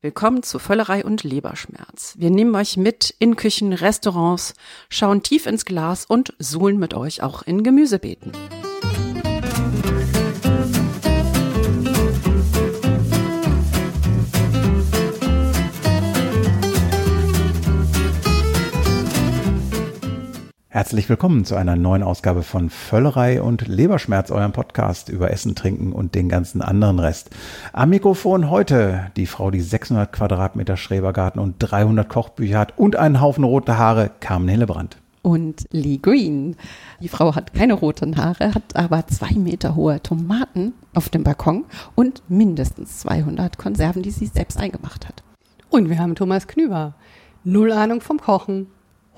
[0.00, 2.14] Willkommen zu Völlerei und Leberschmerz.
[2.16, 4.54] Wir nehmen euch mit in Küchen, Restaurants,
[4.88, 8.30] schauen tief ins Glas und suhlen mit euch auch in Gemüsebeeten.
[20.78, 25.92] Herzlich willkommen zu einer neuen Ausgabe von Völlerei und Leberschmerz, eurem Podcast über Essen, Trinken
[25.92, 27.30] und den ganzen anderen Rest.
[27.72, 33.20] Am Mikrofon heute die Frau, die 600 Quadratmeter Schrebergarten und 300 Kochbücher hat und einen
[33.20, 34.98] Haufen rote Haare, Carmen Hillebrand.
[35.22, 36.54] Und Lee Green.
[37.00, 41.64] Die Frau hat keine roten Haare, hat aber zwei Meter hohe Tomaten auf dem Balkon
[41.96, 45.24] und mindestens 200 Konserven, die sie selbst eingemacht hat.
[45.70, 46.94] Und wir haben Thomas Knüber.
[47.42, 48.68] Null Ahnung vom Kochen,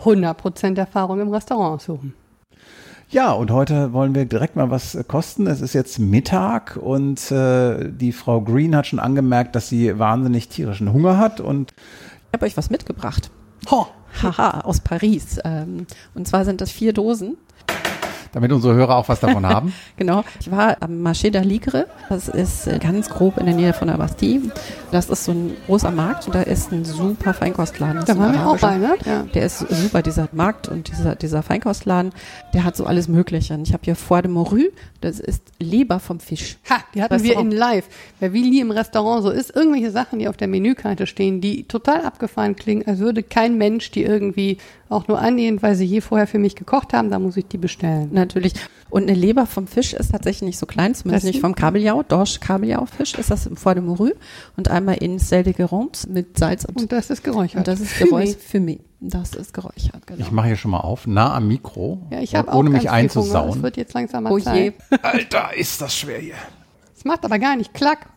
[0.05, 2.15] 100% Erfahrung im Restaurant suchen.
[3.11, 5.49] Ja, und heute wollen wir direkt mal was kosten.
[5.49, 10.49] Es ist jetzt Mittag und äh, die Frau Green hat schon angemerkt, dass sie wahnsinnig
[10.49, 13.31] tierischen Hunger hat und ich habe euch was mitgebracht.
[13.71, 13.89] Ho.
[14.23, 15.39] Haha, aus Paris.
[15.45, 17.37] Ähm, und zwar sind das vier Dosen
[18.33, 19.73] damit unsere Hörer auch was davon haben.
[19.97, 20.25] genau.
[20.41, 21.87] Ich war am Marché d'Aligre.
[22.09, 24.51] Das ist äh, ganz grob in der Nähe von der Bastille.
[24.91, 28.05] Das ist so ein großer Markt und da ist ein super Feinkostladen.
[28.07, 28.97] Da waren wir auch bei, ne?
[29.05, 29.23] Ja.
[29.35, 32.13] Der ist super, dieser Markt und dieser, dieser Feinkostladen.
[32.55, 33.55] Der hat so alles Mögliche.
[33.55, 34.71] Und ich habe hier Foie de Morue.
[35.01, 36.59] Das ist Leber vom Fisch.
[36.69, 37.87] Ha, die hatten wir in live.
[38.19, 41.65] Weil wie nie im Restaurant so ist, irgendwelche Sachen, die auf der Menükarte stehen, die
[41.65, 46.01] total abgefahren klingen, als würde kein Mensch die irgendwie auch nur annähernd, weil sie je
[46.01, 48.11] vorher für mich gekocht haben, da muss ich die bestellen.
[48.21, 48.55] Natürlich.
[48.91, 52.03] Und eine Leber vom Fisch ist tatsächlich nicht so klein, zumindest nicht vom Kabeljau.
[52.03, 54.15] Dorsch Kabeljau-Fisch ist das im Foie de Morue
[54.57, 57.59] und einmal in Sel de Guérande mit Salz und, und das ist geräuchert.
[57.59, 58.39] Und das ist geräuchert.
[58.41, 58.81] Fumé.
[59.01, 60.21] Das ist geräuchert, genau.
[60.21, 63.57] Ich mache hier schon mal auf, nah am Mikro, ja, ich auch ohne mich einzusauen.
[63.57, 64.73] Es wird jetzt langsam mal oh je.
[65.03, 66.35] Alter, ist das schwer hier.
[66.95, 68.11] Es macht aber gar nicht klack.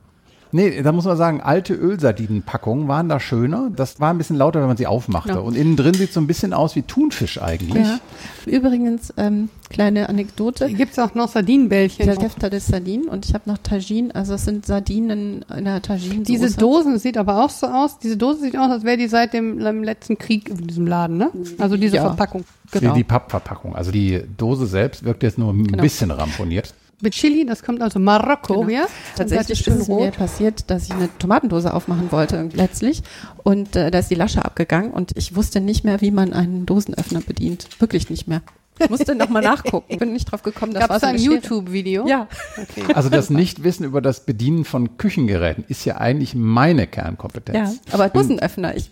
[0.54, 3.72] Nee, da muss man sagen, alte Ölsardinenpackungen waren da schöner.
[3.76, 5.32] Das war ein bisschen lauter, wenn man sie aufmachte.
[5.32, 5.40] Ja.
[5.40, 7.84] Und innen drin sieht so ein bisschen aus wie Thunfisch eigentlich.
[7.84, 8.00] Ja.
[8.46, 10.72] Übrigens, ähm, kleine Anekdote.
[10.72, 12.06] Gibt es auch noch Sardinenbällchen?
[12.06, 15.82] Der Hefter des Sardinen und ich habe noch Tagine, also es sind Sardinen in der
[15.82, 16.24] Tagine.
[16.24, 17.98] Diese Dosen sieht aber auch so aus.
[17.98, 21.18] Diese Dose sieht aus, als wäre die seit dem, dem, letzten Krieg in diesem Laden,
[21.18, 21.32] ne?
[21.58, 22.04] Also diese ja.
[22.04, 22.46] Verpackung.
[22.70, 22.94] Genau.
[22.94, 23.76] Die, die Pappverpackung.
[23.76, 25.82] Also die Dose selbst wirkt jetzt nur ein genau.
[25.82, 28.70] bisschen ramponiert mit Chili, das kommt aus Marokko, genau.
[28.70, 28.86] ja?
[29.16, 33.04] Tatsächlich ist es mir passiert, dass ich eine Tomatendose aufmachen wollte letztlich
[33.44, 36.66] und äh, da ist die Lasche abgegangen und ich wusste nicht mehr, wie man einen
[36.66, 37.68] Dosenöffner bedient.
[37.80, 38.42] Wirklich nicht mehr.
[38.80, 39.98] Ich musste nochmal nachgucken.
[39.98, 40.74] Bin nicht drauf gekommen.
[40.74, 42.08] Das war so ein YouTube-Video?
[42.08, 42.28] Ja.
[42.58, 42.84] Okay.
[42.94, 47.80] Also das Nichtwissen über das Bedienen von Küchengeräten ist ja eigentlich meine Kernkompetenz.
[47.88, 48.92] Ja, aber Dosenöffner, ich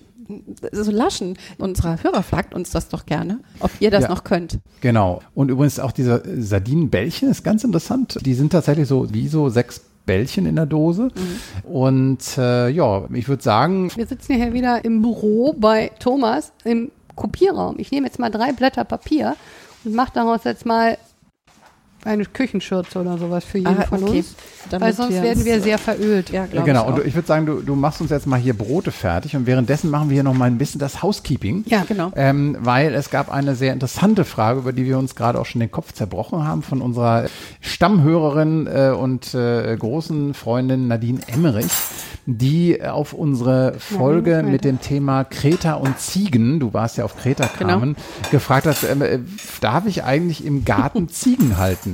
[0.71, 4.59] so Laschen unserer Hörer fragt uns das doch gerne, ob ihr das ja, noch könnt.
[4.81, 5.21] Genau.
[5.33, 8.17] Und übrigens auch diese Sardinenbällchen ist ganz interessant.
[8.25, 11.03] Die sind tatsächlich so wie so sechs Bällchen in der Dose.
[11.03, 11.71] Mhm.
[11.71, 13.91] Und äh, ja, ich würde sagen.
[13.95, 17.75] Wir sitzen hier wieder im Büro bei Thomas im Kopierraum.
[17.77, 19.35] Ich nehme jetzt mal drei Blätter Papier
[19.83, 20.97] und mache daraus jetzt mal
[22.05, 24.19] eine Küchenschürze oder sowas für jeden ah, von okay.
[24.19, 24.35] uns.
[24.69, 26.29] Damit weil sonst werden wir sehr verölt.
[26.29, 26.87] Ja, genau.
[26.87, 29.89] Und ich würde sagen, du, du machst uns jetzt mal hier Brote fertig und währenddessen
[29.89, 31.63] machen wir hier noch mal ein bisschen das Housekeeping.
[31.67, 32.11] Ja, genau.
[32.15, 35.59] Ähm, weil es gab eine sehr interessante Frage, über die wir uns gerade auch schon
[35.59, 37.25] den Kopf zerbrochen haben von unserer
[37.59, 41.71] Stammhörerin äh, und äh, großen Freundin Nadine Emmerich
[42.25, 47.17] die auf unsere Folge ja, mit dem Thema Kreta und Ziegen, du warst ja auf
[47.17, 47.47] Kreta.
[47.47, 48.29] Carmen, genau.
[48.29, 49.19] gefragt hat, äh,
[49.59, 51.90] darf ich eigentlich im Garten Ziegen halten?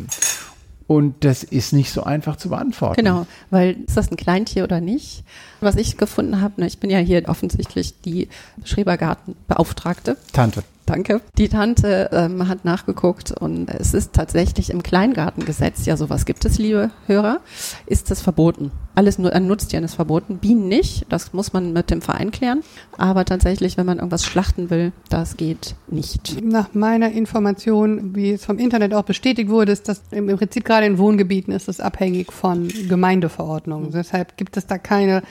[0.88, 2.96] Und das ist nicht so einfach zu beantworten.
[2.96, 5.24] Genau, weil ist das ein Kleintier oder nicht?
[5.60, 8.30] Was ich gefunden habe, ne, ich bin ja hier offensichtlich die
[8.64, 10.16] Schrebergartenbeauftragte.
[10.32, 10.64] Tante.
[10.88, 11.20] Danke.
[11.38, 16.60] Die Tante ähm, hat nachgeguckt und es ist tatsächlich im Kleingartengesetz, ja sowas gibt es,
[16.60, 17.42] liebe Hörer,
[17.88, 18.72] ist es verboten.
[18.96, 22.62] Alles nur an Nutztieren ist verboten, Bienen nicht, das muss man mit dem Verein klären.
[22.98, 26.42] Aber tatsächlich, wenn man irgendwas schlachten will, das geht nicht.
[26.42, 30.86] Nach meiner Information, wie es vom Internet auch bestätigt wurde, ist das im Prinzip gerade
[30.86, 33.92] in Wohngebieten ist es abhängig von Gemeindeverordnungen.
[33.92, 35.22] Deshalb gibt es da keine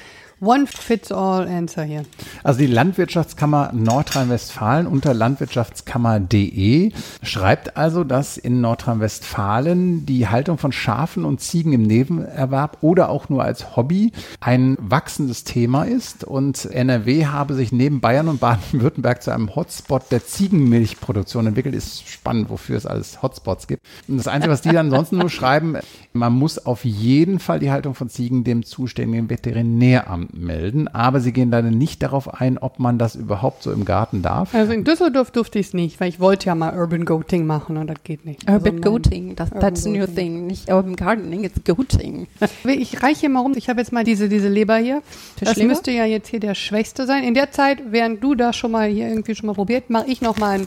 [0.41, 2.02] One-Fits-All-Answer hier.
[2.44, 6.92] Also die Landwirtschaftskammer Nordrhein-Westfalen unter landwirtschaftskammer.de
[7.22, 13.30] schreibt also, dass in Nordrhein-Westfalen die Haltung von Schafen und Ziegen im Nebenerwerb oder auch
[13.30, 19.22] nur als Hobby ein wachsendes Thema ist und NRW habe sich neben Bayern und Baden-Württemberg
[19.22, 21.74] zu einem Hotspot der Ziegenmilchproduktion entwickelt.
[21.74, 23.82] Ist spannend, wofür es alles Hotspots gibt.
[24.06, 25.78] Und das Einzige, was die dann ansonsten nur schreiben,
[26.12, 31.33] man muss auf jeden Fall die Haltung von Ziegen dem zuständigen Veterinäramt melden, aber sie
[31.33, 34.55] gehen leider nicht darauf ein, ob man das überhaupt so im Garten darf.
[34.55, 37.77] Also in Düsseldorf durfte ich es nicht, weil ich wollte ja mal Urban Goating machen
[37.77, 38.49] und das geht nicht.
[38.51, 42.27] Urban also Goating, das, that's a new thing, nicht Urban Gardening, it's Goating.
[42.65, 45.03] Ich reiche hier mal rum, ich habe jetzt mal diese, diese Leber hier.
[45.41, 47.25] Das müsste ja jetzt hier der Schwächste sein.
[47.25, 50.21] In der Zeit, während du da schon mal hier irgendwie schon mal probiert, mache ich
[50.21, 50.67] noch mal ein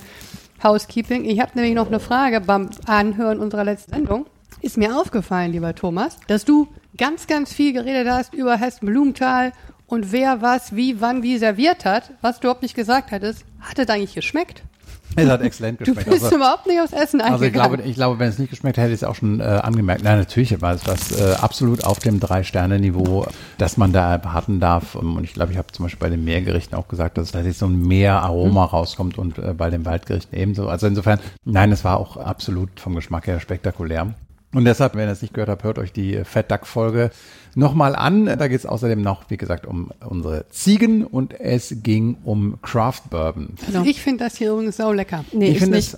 [0.64, 1.26] Housekeeping.
[1.26, 4.26] Ich habe nämlich noch eine Frage beim Anhören unserer letzten Sendung.
[4.62, 6.68] Ist mir aufgefallen, lieber Thomas, dass du
[6.98, 9.54] ganz, ganz viel geredet hast über Hessen-Blumenthal
[9.88, 12.12] und wer was, wie, wann, wie serviert hat.
[12.22, 14.64] Was du überhaupt nicht gesagt hattest, hat es eigentlich geschmeckt?
[15.16, 16.08] Es hat exzellent geschmeckt.
[16.08, 17.34] Du bist also, überhaupt nicht aufs Essen eingegangen.
[17.34, 19.40] Also ich glaube, ich glaube, wenn es nicht geschmeckt hätte, hätte ich es auch schon
[19.40, 20.04] äh, angemerkt.
[20.04, 23.26] Nein, natürlich war es was äh, absolut auf dem Drei-Sterne-Niveau,
[23.58, 24.96] dass man da erwarten darf.
[24.96, 27.60] Und ich glaube, ich habe zum Beispiel bei den Meergerichten auch gesagt, dass da jetzt
[27.60, 28.70] so ein Meeraroma mhm.
[28.70, 30.70] rauskommt und äh, bei den Waldgerichten ebenso.
[30.70, 34.14] Also insofern, nein, es war auch absolut vom Geschmack her spektakulär.
[34.51, 37.12] Und deshalb, wenn ihr es nicht gehört habt, hört euch die Fat Duck Folge
[37.54, 38.25] nochmal an.
[38.25, 43.01] Da geht es außerdem noch, wie gesagt, um unsere Ziegen und es ging um Craft
[43.12, 43.54] Bourbon.
[43.68, 43.84] Genau.
[43.84, 45.24] Ich finde das hier übrigens so lecker.
[45.31, 45.98] Nee, ich, finde es.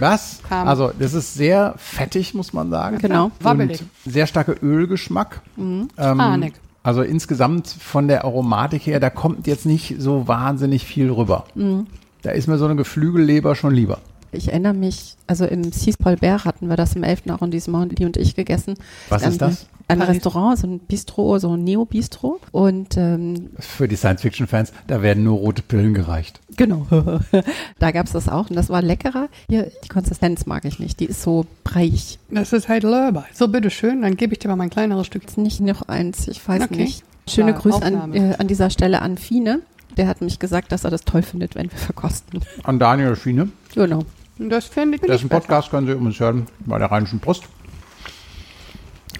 [0.00, 0.40] Was?
[0.50, 2.98] Also, das ist sehr fettig, muss man sagen.
[2.98, 3.30] Genau.
[3.40, 3.84] Wabbelig.
[4.04, 5.42] sehr starker Ölgeschmack.
[5.56, 5.88] Mhm.
[5.96, 6.52] Ähm,
[6.82, 11.44] also insgesamt von der Aromatik her, da kommt jetzt nicht so wahnsinnig viel rüber.
[11.54, 11.86] Mhm.
[12.22, 13.98] Da ist mir so eine Geflügelleber schon lieber.
[14.32, 17.22] Ich erinnere mich, also im Cis Paul Bert hatten wir das im 11.
[17.28, 18.74] Arrondissement, die und ich gegessen.
[19.08, 19.66] Was ist das?
[19.90, 20.16] Ein Paris.
[20.16, 22.40] Restaurant, so ein Bistro, so ein Neo-Bistro.
[22.52, 26.40] Und ähm, für die Science-Fiction-Fans, da werden nur rote Pillen gereicht.
[26.56, 26.86] Genau.
[27.78, 29.28] da gab es das auch und das war leckerer.
[29.48, 31.00] Hier, die Konsistenz mag ich nicht.
[31.00, 32.18] Die ist so breiig.
[32.30, 33.24] Das ist halt Lörber.
[33.32, 35.38] So, bitteschön, dann gebe ich dir mal mein kleineres Stück.
[35.38, 36.76] Nicht noch eins, ich weiß okay.
[36.76, 37.04] nicht.
[37.26, 39.60] Schöne Grüße an, äh, an dieser Stelle an Fine.
[39.98, 42.40] Der hat mich gesagt, dass er das toll findet, wenn wir verkosten.
[42.62, 43.50] An Daniel Fine?
[43.74, 44.04] Genau.
[44.38, 45.02] Das finde ich.
[45.02, 47.44] Das ist ein Podcast, können Sie übrigens hören, bei der Rheinischen Post.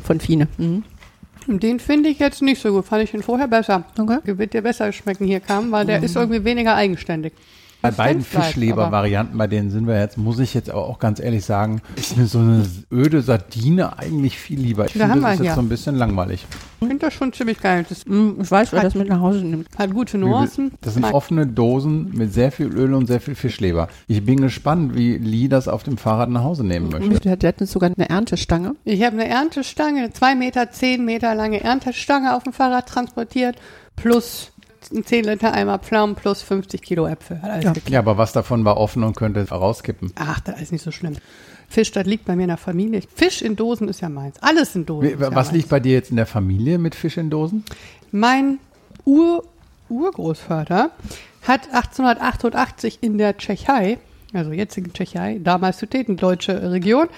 [0.05, 0.47] Von Fine.
[0.57, 0.85] Mhm.
[1.49, 2.85] Den finde ich jetzt nicht so gut.
[2.85, 3.85] Fand ich ihn vorher besser.
[3.99, 4.21] Okay.
[4.39, 6.05] Wird dir besser schmecken hier kam, weil der mhm.
[6.05, 7.33] ist irgendwie weniger eigenständig.
[7.81, 11.45] Bei beiden Fischleber-Varianten, bei denen sind wir jetzt, muss ich jetzt aber auch ganz ehrlich
[11.45, 14.87] sagen, ist mir so eine öde Sardine eigentlich viel lieber.
[14.87, 16.45] Ich finde, das ist jetzt so ein bisschen langweilig.
[16.81, 17.87] Ich finde das schon ziemlich geil.
[17.89, 19.69] Das mm, ich weiß, wer das mit nach Hause nimmt.
[19.77, 20.73] Hat gute Nuancen.
[20.81, 23.89] Das sind offene Dosen mit sehr viel Öl und sehr viel Fischleber.
[24.09, 27.37] Ich bin gespannt, wie Lee das auf dem Fahrrad nach Hause nehmen möchte.
[27.37, 28.75] Der hat sogar eine Erntestange.
[28.85, 33.57] Ich habe eine Erntestange, eine zwei Meter, zehn Meter lange Erntestange auf dem Fahrrad transportiert,
[33.97, 37.41] plus 10 Liter Eimer Pflaumen plus 50 Kilo Äpfel.
[37.43, 37.73] Ja.
[37.89, 37.99] ja.
[37.99, 40.13] aber was davon war offen und könnte rauskippen?
[40.17, 41.17] Ach, das ist nicht so schlimm.
[41.69, 43.03] Fisch, das liegt bei mir in der Familie.
[43.15, 44.37] Fisch in Dosen ist ja meins.
[44.41, 45.11] Alles in Dosen.
[45.11, 47.65] Wie, was ja liegt bei dir jetzt in der Familie mit Fisch in Dosen?
[48.11, 48.59] Mein
[49.05, 49.45] Ur
[49.91, 50.91] Urgroßvater
[51.47, 53.99] hat 1888 in der Tschechei,
[54.33, 57.09] also jetzigen Tschechei, damals Sudetendeutsche Region,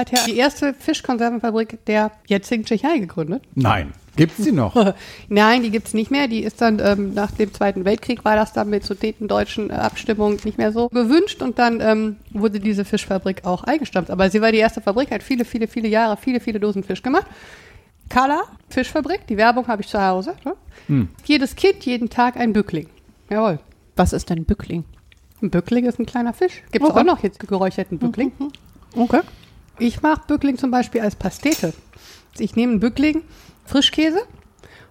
[0.00, 3.42] hat er die erste Fischkonservenfabrik der jetzigen Tschechei gegründet.
[3.54, 3.92] Nein.
[4.16, 4.74] Gibt es die noch?
[5.28, 6.26] Nein, die gibt es nicht mehr.
[6.26, 10.38] Die ist dann ähm, nach dem Zweiten Weltkrieg war das dann mit sudetendeutschen äh, Abstimmungen
[10.44, 14.10] nicht mehr so gewünscht und dann ähm, wurde diese Fischfabrik auch eingestampft.
[14.10, 17.02] Aber sie war die erste Fabrik, hat viele, viele, viele Jahre, viele, viele Dosen Fisch
[17.02, 17.26] gemacht.
[18.08, 20.34] Kala, Fischfabrik, die Werbung habe ich zu Hause.
[20.44, 20.54] Ne?
[20.88, 21.08] Hm.
[21.24, 22.88] Jedes Kind, jeden Tag ein Bückling.
[23.30, 23.60] Jawohl.
[23.94, 24.84] Was ist denn Bückling?
[25.40, 26.62] Ein Bückling ist ein kleiner Fisch.
[26.72, 27.00] Gibt es okay.
[27.00, 28.32] auch noch jetzt geräucherten Bückling.
[28.38, 28.50] Mhm.
[29.00, 29.20] Okay.
[29.80, 31.72] Ich mache Bückling zum Beispiel als Pastete.
[32.38, 33.22] Ich nehme einen Bückling,
[33.64, 34.20] Frischkäse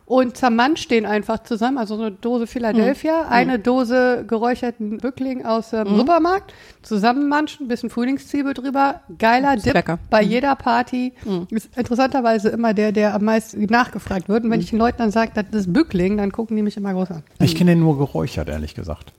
[0.09, 1.77] und zermanscht den einfach zusammen.
[1.77, 3.31] Also so eine Dose Philadelphia, mhm.
[3.31, 5.97] eine Dose geräucherten Bückling aus dem mhm.
[5.97, 6.51] Supermarkt,
[6.81, 9.01] zusammenmanschen, bisschen Frühlingszwiebel drüber.
[9.19, 9.99] Geiler Dip lecker.
[10.09, 10.31] bei mhm.
[10.31, 11.13] jeder Party.
[11.23, 11.47] Mhm.
[11.51, 14.45] Ist interessanterweise immer der, der am meisten nachgefragt wird.
[14.45, 14.63] Und wenn mhm.
[14.63, 17.23] ich den Leuten dann sage, das ist Bückling, dann gucken die mich immer groß an.
[17.39, 19.13] Ich kenne den nur geräuchert, ehrlich gesagt.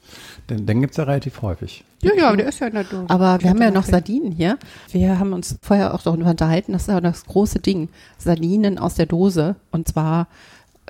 [0.51, 1.85] Den, den gibt es ja relativ häufig.
[2.03, 3.05] Ja, ja, der ist ja in der Dose.
[3.09, 4.59] Aber wir haben ja noch Sardinen hier.
[4.91, 7.91] Wir haben uns vorher auch darüber unterhalten, das ist ja das große Ding.
[8.19, 10.27] Sardinen aus der Dose und zwar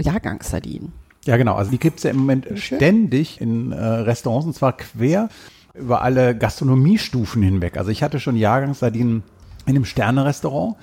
[0.00, 0.92] Jahrgangssardinen.
[1.26, 1.54] Ja, genau.
[1.54, 5.28] Also die gibt es ja im Moment ständig in äh, Restaurants und zwar quer
[5.74, 7.76] über alle Gastronomiestufen hinweg.
[7.76, 9.22] Also ich hatte schon Jahrgangssardinen
[9.66, 10.76] in einem Sterne-Restaurant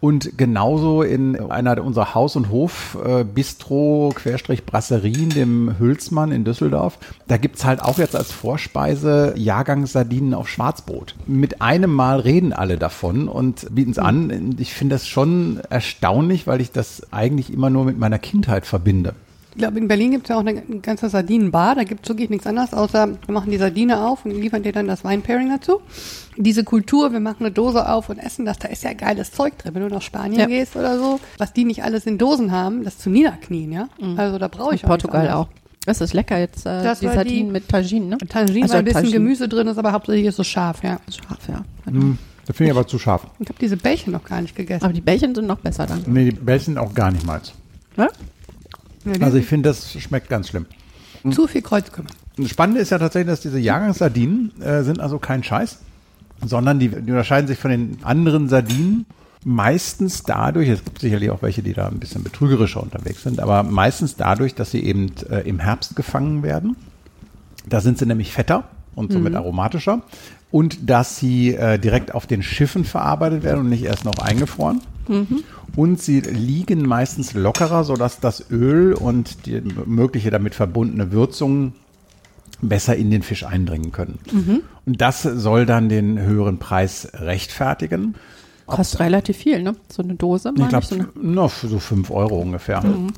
[0.00, 6.98] und genauso in einer unserer Haus- und Hof-Bistro, Querstrich Brasserien, dem Hülsmann in Düsseldorf.
[7.26, 11.16] Da gibt's halt auch jetzt als Vorspeise Jahrgangssardinen auf Schwarzbrot.
[11.26, 14.56] Mit einem Mal reden alle davon und bieten es an.
[14.58, 19.14] Ich finde das schon erstaunlich, weil ich das eigentlich immer nur mit meiner Kindheit verbinde.
[19.58, 21.74] Ich glaube, in Berlin gibt es ja auch eine, ganze Sardinenbar.
[21.74, 24.70] Da gibt es wirklich nichts anderes, außer wir machen die Sardine auf und liefern dir
[24.70, 25.80] dann das Weinpairing dazu.
[26.36, 29.58] Diese Kultur, wir machen eine Dose auf und essen das, da ist ja geiles Zeug
[29.58, 29.74] drin.
[29.74, 30.46] Wenn du nach Spanien ja.
[30.46, 33.88] gehst oder so, was die nicht alles in Dosen haben, das zu niederknien, ja.
[34.00, 34.16] Mhm.
[34.16, 35.48] Also da brauche ich in auch Portugal auch.
[35.86, 38.18] Das ist lecker jetzt, äh, das die Sardinen die, mit Tagine, ne?
[38.18, 39.18] Tagine, also ein bisschen Tagine.
[39.18, 41.00] Gemüse drin ist, aber hauptsächlich ist so scharf, ja.
[41.10, 41.64] Scharf, ja.
[41.90, 42.16] Mhm.
[42.46, 43.26] Das finde ich aber zu scharf.
[43.40, 44.84] Ich habe diese Bällchen noch gar nicht gegessen.
[44.84, 46.04] Aber die Bällchen sind noch besser dann.
[46.06, 47.40] Nee, die Bällchen auch gar nicht mal.
[47.96, 48.06] Ja?
[49.20, 50.66] Also ich finde, das schmeckt ganz schlimm.
[51.30, 52.10] Zu viel Kreuzkümmel.
[52.36, 55.78] Das Spannende ist ja tatsächlich, dass diese Jahrgangssardinen äh, sind also kein Scheiß,
[56.44, 59.06] sondern die, die unterscheiden sich von den anderen Sardinen
[59.44, 63.62] meistens dadurch, es gibt sicherlich auch welche, die da ein bisschen betrügerischer unterwegs sind, aber
[63.62, 66.76] meistens dadurch, dass sie eben äh, im Herbst gefangen werden.
[67.66, 69.38] Da sind sie nämlich fetter und somit mhm.
[69.38, 70.02] aromatischer.
[70.50, 74.80] Und dass sie äh, direkt auf den Schiffen verarbeitet werden und nicht erst noch eingefroren.
[75.08, 75.42] Mhm.
[75.76, 81.72] Und sie liegen meistens lockerer, sodass das Öl und die mögliche damit verbundene Würzung
[82.60, 84.18] besser in den Fisch eindringen können.
[84.32, 84.62] Mhm.
[84.86, 88.14] Und das soll dann den höheren Preis rechtfertigen.
[88.66, 89.76] Kostet relativ viel, ne?
[89.90, 90.52] So eine Dose.
[90.54, 92.82] Ich glaube, so, so fünf Euro ungefähr.
[92.82, 93.12] Mhm.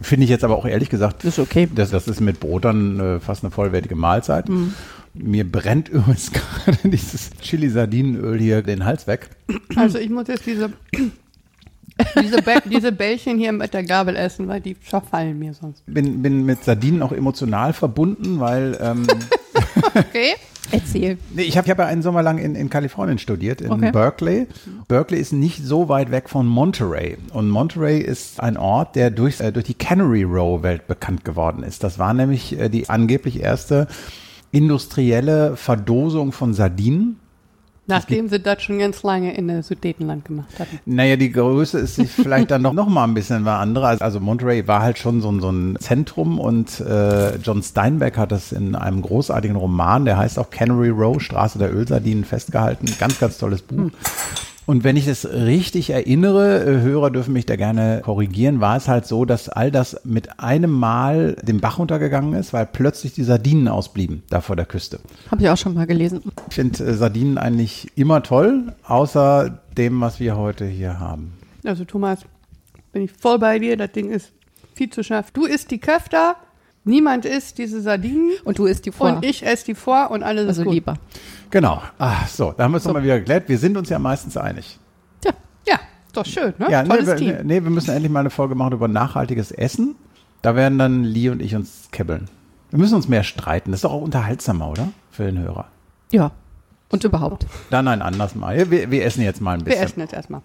[0.00, 1.68] Finde ich jetzt aber auch ehrlich gesagt, ist okay.
[1.74, 4.48] Das, das ist mit Brot dann äh, fast eine vollwertige Mahlzeit.
[4.48, 4.74] Mhm.
[5.18, 9.30] Mir brennt übrigens gerade dieses Chili-Sardinenöl hier den Hals weg.
[9.76, 10.72] Also ich muss jetzt diese,
[12.20, 15.82] diese, diese Bällchen hier mit der Gabel essen, weil die verfallen mir sonst.
[15.86, 19.06] Bin, bin mit Sardinen auch emotional verbunden, weil ähm,
[19.94, 20.34] Okay.
[20.70, 21.16] Erzähl.
[21.34, 23.90] Nee, ich habe hab ja einen Sommer lang in, in Kalifornien studiert, in okay.
[23.90, 24.46] Berkeley.
[24.86, 27.16] Berkeley ist nicht so weit weg von Monterey.
[27.32, 31.62] Und Monterey ist ein Ort, der durch, äh, durch die Cannery Row Welt bekannt geworden
[31.62, 31.84] ist.
[31.84, 33.88] Das war nämlich äh, die angeblich erste
[34.50, 37.18] industrielle Verdosung von Sardinen
[37.88, 40.78] Nachdem sie das schon ganz lange in der Sudetenland gemacht hatten.
[40.84, 43.86] Naja, die Größe ist vielleicht dann noch, noch mal ein bisschen was andere.
[44.02, 48.52] Also Monterey war halt schon so, so ein Zentrum und äh, John Steinbeck hat das
[48.52, 52.86] in einem großartigen Roman, der heißt auch Cannery Row, Straße der Ölsardinen, festgehalten.
[52.98, 53.90] Ganz, ganz tolles Buch.
[54.68, 58.86] Und wenn ich das richtig erinnere, äh, Hörer dürfen mich da gerne korrigieren, war es
[58.86, 63.24] halt so, dass all das mit einem Mal den Bach runtergegangen ist, weil plötzlich die
[63.24, 65.00] Sardinen ausblieben da vor der Küste.
[65.30, 66.20] Habe ich auch schon mal gelesen.
[66.50, 71.32] Ich finde äh, Sardinen eigentlich immer toll, außer dem, was wir heute hier haben.
[71.64, 72.18] Also Thomas,
[72.92, 74.32] bin ich voll bei dir, das Ding ist
[74.74, 75.30] viel zu scharf.
[75.30, 76.36] Du isst die Köfter,
[76.84, 78.32] niemand isst diese Sardinen.
[78.44, 79.14] Und du isst die vor.
[79.14, 80.74] Und ich esse die vor und alles also ist gut.
[80.74, 80.98] lieber.
[81.50, 81.82] Genau.
[81.98, 82.90] Ah, so, da haben wir es so.
[82.90, 83.48] nochmal wieder geklärt.
[83.48, 84.78] Wir sind uns ja meistens einig.
[85.24, 85.32] Ja,
[85.66, 85.78] ja,
[86.12, 86.70] doch schön, ne?
[86.70, 87.36] Ja, Tolles nee, Team.
[87.44, 89.96] Nee, wir müssen endlich mal eine Folge machen über nachhaltiges Essen.
[90.42, 92.28] Da werden dann Lee und ich uns kibbeln.
[92.70, 93.70] Wir müssen uns mehr streiten.
[93.70, 94.88] Das ist doch auch unterhaltsamer, oder?
[95.10, 95.66] Für den Hörer.
[96.12, 96.32] Ja.
[96.90, 97.46] Und überhaupt.
[97.70, 98.70] Dann ein anderes Mal.
[98.70, 99.80] Wir, wir essen jetzt mal ein bisschen.
[99.80, 100.42] Wir essen jetzt erstmal.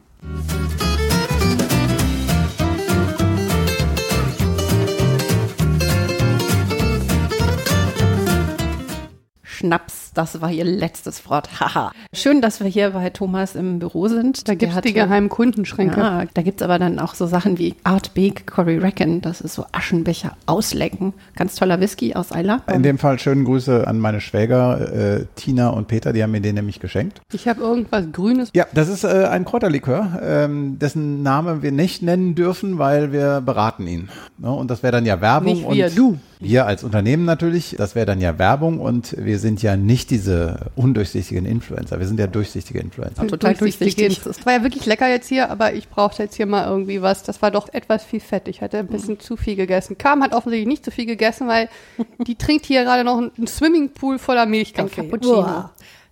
[9.64, 11.50] Schnaps, das war ihr letztes Wort.
[11.60, 11.92] Haha.
[12.14, 14.48] Schön, dass wir hier bei Thomas im Büro sind.
[14.48, 16.00] Da gibt es die geheimen Kundenschränke.
[16.00, 19.22] Ja, da gibt es aber dann auch so Sachen wie Art Bake Cory Reckon.
[19.22, 21.14] Das ist so Aschenbecher auslecken.
[21.36, 22.62] Ganz toller Whisky aus Eiler.
[22.72, 26.14] In dem Fall schönen Grüße an meine Schwäger äh, Tina und Peter.
[26.14, 27.22] Die haben mir den nämlich geschenkt.
[27.32, 28.50] Ich habe irgendwas Grünes.
[28.54, 33.42] Ja, das ist äh, ein Kräuterlikör, ähm, dessen Name wir nicht nennen dürfen, weil wir
[33.42, 34.10] beraten ihn.
[34.38, 34.52] Ne?
[34.52, 35.54] Und das wäre dann ja Werbung.
[35.54, 36.20] Nicht wir, du.
[36.40, 40.72] Wir als Unternehmen natürlich, das wäre dann ja Werbung und wir sind ja nicht diese
[40.76, 43.28] undurchsichtigen Influencer, wir sind ja durchsichtige Influencer.
[43.28, 44.22] Total durchsichtig.
[44.24, 47.24] Das war ja wirklich lecker jetzt hier, aber ich brauchte jetzt hier mal irgendwie was.
[47.24, 48.48] Das war doch etwas viel Fett.
[48.48, 49.98] Ich hatte ein bisschen zu viel gegessen.
[49.98, 51.70] Kam hat offensichtlich nicht zu viel gegessen, weil
[52.28, 55.04] die trinkt hier gerade noch einen Swimmingpool voller Milchkaffee.
[55.04, 55.70] Cappuccino.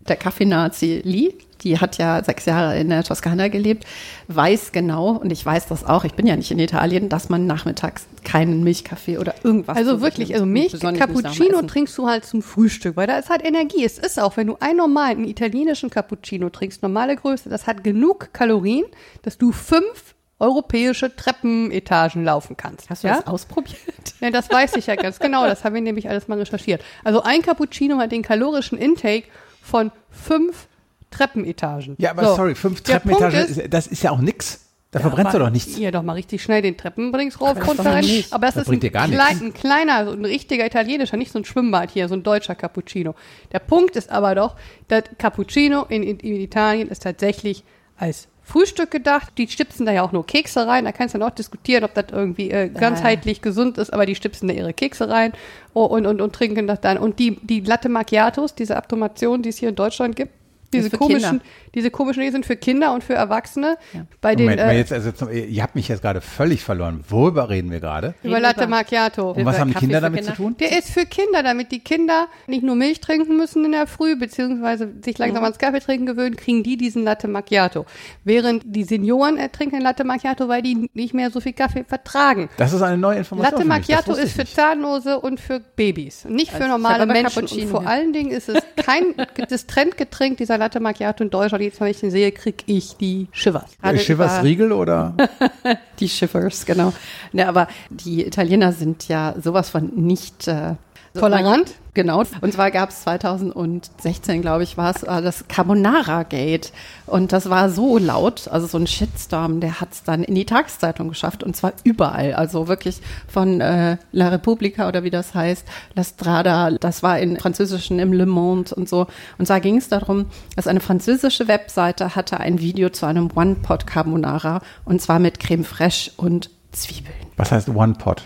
[0.08, 3.86] Der Kaffee-Nazi Lee die hat ja sechs Jahre in der Toskana gelebt,
[4.28, 7.48] weiß genau, und ich weiß das auch, ich bin ja nicht in Italien, dass man
[7.48, 9.78] nachmittags keinen Milchkaffee oder irgendwas.
[9.78, 13.84] Also wirklich, also Milch, Cappuccino trinkst du halt zum Frühstück, weil da ist halt Energie.
[13.84, 18.34] Es ist auch, wenn du einen normalen italienischen Cappuccino trinkst, normale Größe, das hat genug
[18.34, 18.86] Kalorien,
[19.22, 22.90] dass du fünf europäische Treppenetagen laufen kannst.
[22.90, 23.18] Hast du ja?
[23.18, 23.78] das ausprobiert?
[24.20, 25.46] Ja, das weiß ich ja ganz genau.
[25.46, 26.84] Das habe ich nämlich alles mal recherchiert.
[27.04, 29.28] Also ein Cappuccino hat den kalorischen Intake
[29.62, 30.68] von fünf
[31.12, 31.96] Treppenetagen.
[32.00, 32.36] Ja, aber so.
[32.36, 34.62] sorry, fünf Treppenetagen, ist, das ist ja auch nix.
[34.92, 35.78] Da ja, verbrennst du doch nichts.
[35.78, 38.04] Ihr doch mal richtig schnell den Treppenbrings rauf, runter rein.
[38.32, 41.46] Aber das, das ist ein, klein, ein, kleiner, so ein richtiger italienischer, nicht so ein
[41.46, 43.16] Schwimmbad hier, so ein deutscher Cappuccino.
[43.54, 44.58] Der Punkt ist aber doch,
[44.90, 47.64] dass Cappuccino in, in, in Italien ist tatsächlich
[47.96, 49.32] als Frühstück gedacht.
[49.38, 50.84] Die stipsen da ja auch nur Kekse rein.
[50.84, 53.42] Da kannst du noch diskutieren, ob das irgendwie äh, ganzheitlich äh.
[53.42, 55.32] gesund ist, aber die stipsen da ihre Kekse rein
[55.72, 56.98] und, und, und, und trinken das dann.
[56.98, 60.34] Und die, die Latte Macchiatos, diese Abtomation, die es hier in Deutschland gibt,
[60.74, 61.46] diese komischen, Kinder.
[61.76, 63.78] diese komischen die sind für Kinder und für Erwachsene.
[63.94, 64.06] Ja.
[64.22, 67.04] Bei den, Moment, äh, jetzt, also, ihr habt mich jetzt gerade völlig verloren.
[67.08, 68.16] Worüber reden wir gerade?
[68.24, 69.32] Über Latte Macchiato.
[69.32, 70.36] Und was haben die Kinder damit Kinder?
[70.36, 70.56] zu tun?
[70.60, 74.16] Der ist für Kinder, damit die Kinder nicht nur Milch trinken müssen in der Früh,
[74.16, 75.46] beziehungsweise sich langsam mhm.
[75.46, 77.86] ans Kaffee trinken gewöhnen, kriegen die diesen Latte Macchiato.
[78.24, 82.50] Während die Senioren trinken Latte Macchiato, weil die nicht mehr so viel Kaffee vertragen.
[82.58, 83.54] Das ist eine neue Information.
[83.54, 87.44] Latte Macchiato ist für Zahnlose und für Babys, nicht für also normale Menschen.
[87.44, 89.16] Und vor allen Dingen ist es kein
[89.50, 92.96] das Trendgetränk dieser Latte Macchiato in Deutschland jedes Mal, wenn ich den sehe, kriege ich
[92.96, 93.72] die Shivers.
[93.82, 95.16] Äh, Shivers Riegel oder?
[96.00, 96.94] die Shivers, genau.
[97.34, 100.76] Ne, aber die Italiener sind ja sowas von nicht äh,
[101.14, 101.74] Tolerant?
[101.94, 102.24] Genau.
[102.40, 106.72] Und zwar gab es 2016, glaube ich, war es äh, das Carbonara Gate.
[107.06, 110.46] Und das war so laut, also so ein Shitstorm, der hat es dann in die
[110.46, 112.34] Tageszeitung geschafft und zwar überall.
[112.34, 117.38] Also wirklich von äh, La Repubblica oder wie das heißt, La Strada, das war in
[117.38, 119.08] französischen im Le Monde und so.
[119.38, 123.86] Und zwar ging es darum, dass eine französische Webseite hatte ein Video zu einem One-Pot
[123.86, 127.16] Carbonara und zwar mit Creme fraiche und Zwiebeln.
[127.36, 128.24] Was heißt One-Pot?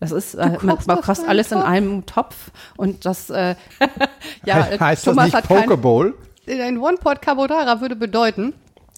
[0.00, 3.56] Das ist, äh, man, man kocht alles in einem Topf und das, äh,
[4.44, 6.14] ja, He heißt Thomas das nicht Pokeball?
[6.46, 8.54] Ein One-Pot Carbonara würde bedeuten,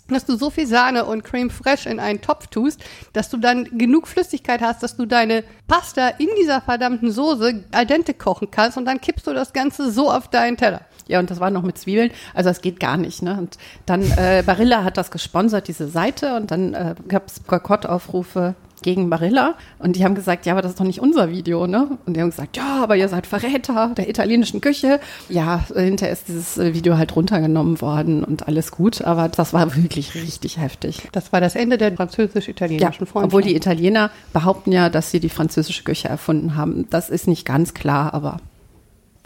[0.08, 2.80] dass du so viel Sahne und Creme Fraiche in einen Topf tust,
[3.12, 7.86] dass du dann genug Flüssigkeit hast, dass du deine Pasta in dieser verdammten Soße al
[7.86, 10.82] dente kochen kannst und dann kippst du das Ganze so auf deinen Teller.
[11.08, 12.12] Ja, und das war noch mit Zwiebeln.
[12.34, 13.22] Also das geht gar nicht.
[13.22, 13.36] Ne?
[13.36, 18.54] Und dann, äh, Barilla hat das gesponsert, diese Seite, und dann äh, gab es Boykottaufrufe
[18.82, 21.98] gegen Barilla und die haben gesagt, ja, aber das ist doch nicht unser Video, ne?
[22.06, 25.00] Und die haben gesagt, ja, aber ihr seid Verräter der italienischen Küche.
[25.28, 29.74] Ja, hinterher ist dieses äh, Video halt runtergenommen worden und alles gut, aber das war
[29.76, 31.08] wirklich richtig heftig.
[31.12, 33.24] Das war das Ende der französisch-italienischen ja, Freundschaft.
[33.24, 36.86] Obwohl die Italiener behaupten ja, dass sie die französische Küche erfunden haben.
[36.90, 38.38] Das ist nicht ganz klar, aber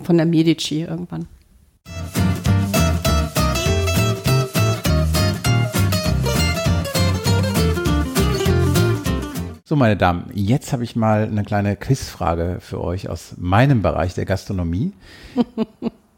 [0.03, 1.27] von der Medici irgendwann.
[9.67, 14.13] So, meine Damen, jetzt habe ich mal eine kleine Quizfrage für euch aus meinem Bereich
[14.13, 14.93] der Gastronomie.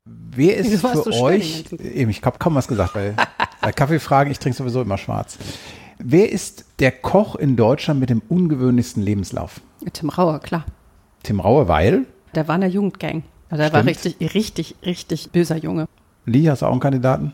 [0.04, 3.14] Wer ist für euch, eben, ich habe kaum was gesagt, weil
[3.60, 5.38] bei Kaffeefragen, ich trinke sowieso immer schwarz.
[6.00, 9.60] Wer ist der Koch in Deutschland mit dem ungewöhnlichsten Lebenslauf?
[9.92, 10.64] Tim Rauer, klar.
[11.22, 12.04] Tim Rauer, weil?
[12.34, 13.22] Der war in der Jugendgang.
[13.48, 13.74] Also der Stimmt.
[13.74, 15.86] war richtig, richtig, richtig böser Junge.
[16.24, 17.32] Lee, hast du auch einen Kandidaten?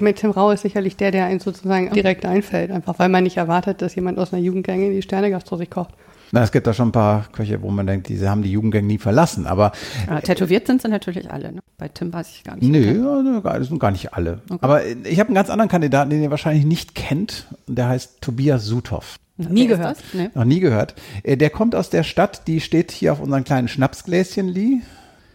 [0.00, 3.36] Mit Tim Rau ist sicherlich der, der einem sozusagen direkt einfällt, einfach weil man nicht
[3.36, 5.94] erwartet, dass jemand aus einer Jugendgang in die Sternegastro sich kocht.
[6.32, 8.86] Na, es gibt da schon ein paar Köche, wo man denkt, diese haben die Jugendgang
[8.86, 9.72] nie verlassen, aber.
[10.06, 11.60] Ja, tätowiert sind sie natürlich alle, ne?
[11.76, 12.70] Bei Tim weiß ich gar nicht.
[12.70, 14.40] Nö, das sind gar nicht alle.
[14.48, 14.58] Okay.
[14.60, 18.20] Aber ich habe einen ganz anderen Kandidaten, den ihr wahrscheinlich nicht kennt, und der heißt
[18.20, 19.16] Tobias Suthoff.
[19.38, 19.98] Nie gehört.
[20.12, 20.30] Nee.
[20.34, 20.94] Noch nie gehört.
[21.22, 24.80] Äh, der kommt aus der Stadt, die steht hier auf unseren kleinen Schnapsgläschen, Lee.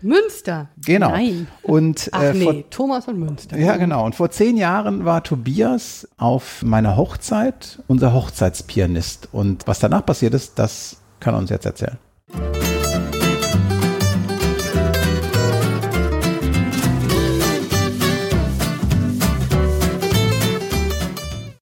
[0.06, 0.70] Münster.
[0.86, 1.10] Genau.
[1.10, 1.48] Nein.
[1.64, 3.58] Und, Ach äh, nee, vor, Thomas und Münster.
[3.58, 4.06] Ja, genau.
[4.06, 9.30] Und vor zehn Jahren war Tobias auf meiner Hochzeit unser Hochzeitspianist.
[9.32, 11.98] Und was danach passiert ist, das kann er uns jetzt erzählen.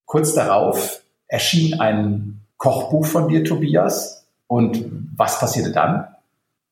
[0.06, 4.28] Kurz darauf erschien ein Kochbuch von dir, Tobias.
[4.48, 6.13] Und was passierte dann?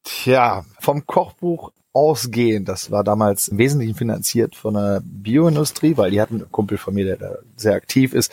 [0.03, 6.21] Tja, vom Kochbuch ausgehend, das war damals im Wesentlichen finanziert von der Bioindustrie, weil die
[6.21, 8.31] hatten einen Kumpel von mir, der da sehr aktiv ist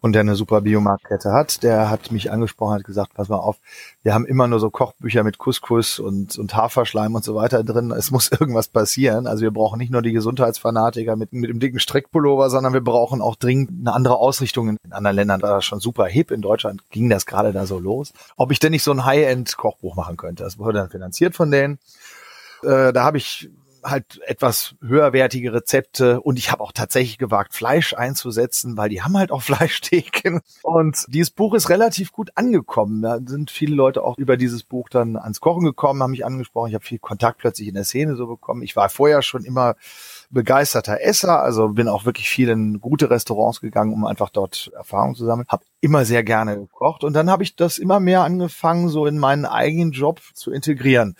[0.00, 3.58] und der eine super Biomarktkette hat, der hat mich angesprochen, hat gesagt, pass mal auf,
[4.04, 7.90] wir haben immer nur so Kochbücher mit Couscous und, und Haferschleim und so weiter drin,
[7.90, 11.80] es muss irgendwas passieren, also wir brauchen nicht nur die Gesundheitsfanatiker mit, mit dem dicken
[11.80, 14.68] Strickpullover, sondern wir brauchen auch dringend eine andere Ausrichtung.
[14.68, 17.80] In anderen Ländern war das schon super hip, in Deutschland ging das gerade da so
[17.80, 18.12] los.
[18.36, 21.78] Ob ich denn nicht so ein High-End-Kochbuch machen könnte, das wurde dann finanziert von denen
[22.64, 23.50] äh, da habe ich
[23.84, 29.16] halt etwas höherwertige Rezepte und ich habe auch tatsächlich gewagt, Fleisch einzusetzen, weil die haben
[29.16, 30.40] halt auch Fleischtheken.
[30.62, 33.02] Und dieses Buch ist relativ gut angekommen.
[33.02, 36.68] Da sind viele Leute auch über dieses Buch dann ans Kochen gekommen, haben mich angesprochen.
[36.68, 38.62] Ich habe viel Kontakt plötzlich in der Szene so bekommen.
[38.62, 39.74] Ich war vorher schon immer
[40.30, 45.14] begeisterter Esser, also bin auch wirklich viel in gute Restaurants gegangen, um einfach dort Erfahrung
[45.14, 45.46] zu sammeln.
[45.48, 49.18] Habe immer sehr gerne gekocht und dann habe ich das immer mehr angefangen, so in
[49.18, 51.16] meinen eigenen Job zu integrieren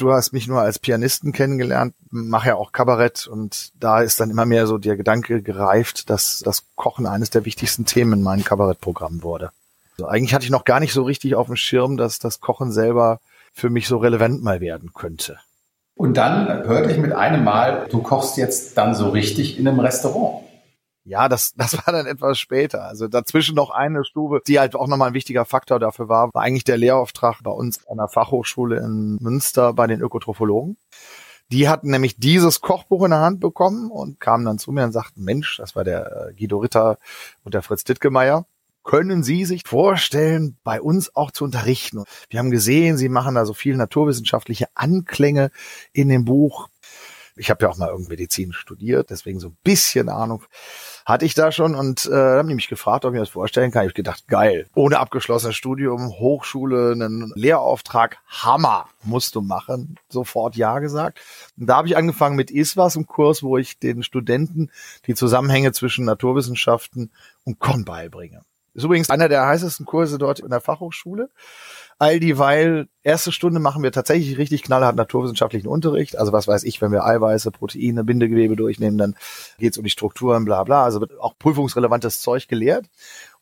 [0.00, 4.30] du hast mich nur als Pianisten kennengelernt, mache ja auch Kabarett und da ist dann
[4.30, 8.44] immer mehr so der Gedanke gereift, dass das Kochen eines der wichtigsten Themen in meinem
[8.44, 9.50] Kabarettprogramm wurde.
[9.98, 12.72] Also eigentlich hatte ich noch gar nicht so richtig auf dem Schirm, dass das Kochen
[12.72, 13.20] selber
[13.52, 15.38] für mich so relevant mal werden könnte.
[15.94, 19.80] Und dann hörte ich mit einem Mal, du kochst jetzt dann so richtig in einem
[19.80, 20.44] Restaurant.
[21.04, 22.84] Ja, das, das war dann etwas später.
[22.84, 26.42] Also dazwischen noch eine Stube, die halt auch nochmal ein wichtiger Faktor dafür war, war
[26.42, 30.76] eigentlich der Lehrauftrag bei uns an der Fachhochschule in Münster bei den Ökotrophologen.
[31.52, 34.92] Die hatten nämlich dieses Kochbuch in der Hand bekommen und kamen dann zu mir und
[34.92, 36.98] sagten, Mensch, das war der äh, Guido Ritter
[37.42, 38.46] und der Fritz Dittgemeier.
[38.84, 42.04] Können Sie sich vorstellen, bei uns auch zu unterrichten?
[42.30, 45.50] Wir haben gesehen, Sie machen da so viel naturwissenschaftliche Anklänge
[45.92, 46.68] in dem Buch
[47.40, 50.44] ich habe ja auch mal irgend Medizin studiert, deswegen so ein bisschen Ahnung
[51.06, 53.70] hatte ich da schon und äh, haben die mich gefragt, ob ich mir das vorstellen
[53.70, 53.82] kann.
[53.82, 54.68] Ich habe gedacht, geil.
[54.74, 59.96] Ohne abgeschlossenes Studium, Hochschule, einen Lehrauftrag, Hammer, musst du machen.
[60.10, 61.20] Sofort Ja gesagt.
[61.58, 64.70] Und da habe ich angefangen mit ISWAS, einem Kurs, wo ich den Studenten
[65.06, 67.10] die Zusammenhänge zwischen Naturwissenschaften
[67.44, 68.42] und Kochen beibringe.
[68.74, 71.30] Ist übrigens einer der heißesten Kurse dort in der Fachhochschule.
[72.02, 76.16] All dieweil, erste Stunde machen wir tatsächlich richtig knallhart naturwissenschaftlichen Unterricht.
[76.16, 79.16] Also was weiß ich, wenn wir Eiweiße, Proteine, Bindegewebe durchnehmen, dann
[79.58, 80.82] geht es um die Strukturen, bla bla.
[80.82, 82.86] Also wird auch prüfungsrelevantes Zeug gelehrt.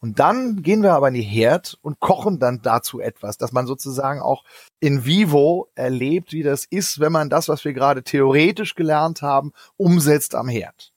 [0.01, 3.69] Und dann gehen wir aber in die Herd und kochen dann dazu etwas, dass man
[3.69, 4.43] sozusagen auch
[4.81, 9.53] in vivo erlebt, wie das ist, wenn man das, was wir gerade theoretisch gelernt haben,
[9.77, 10.93] umsetzt am Herd.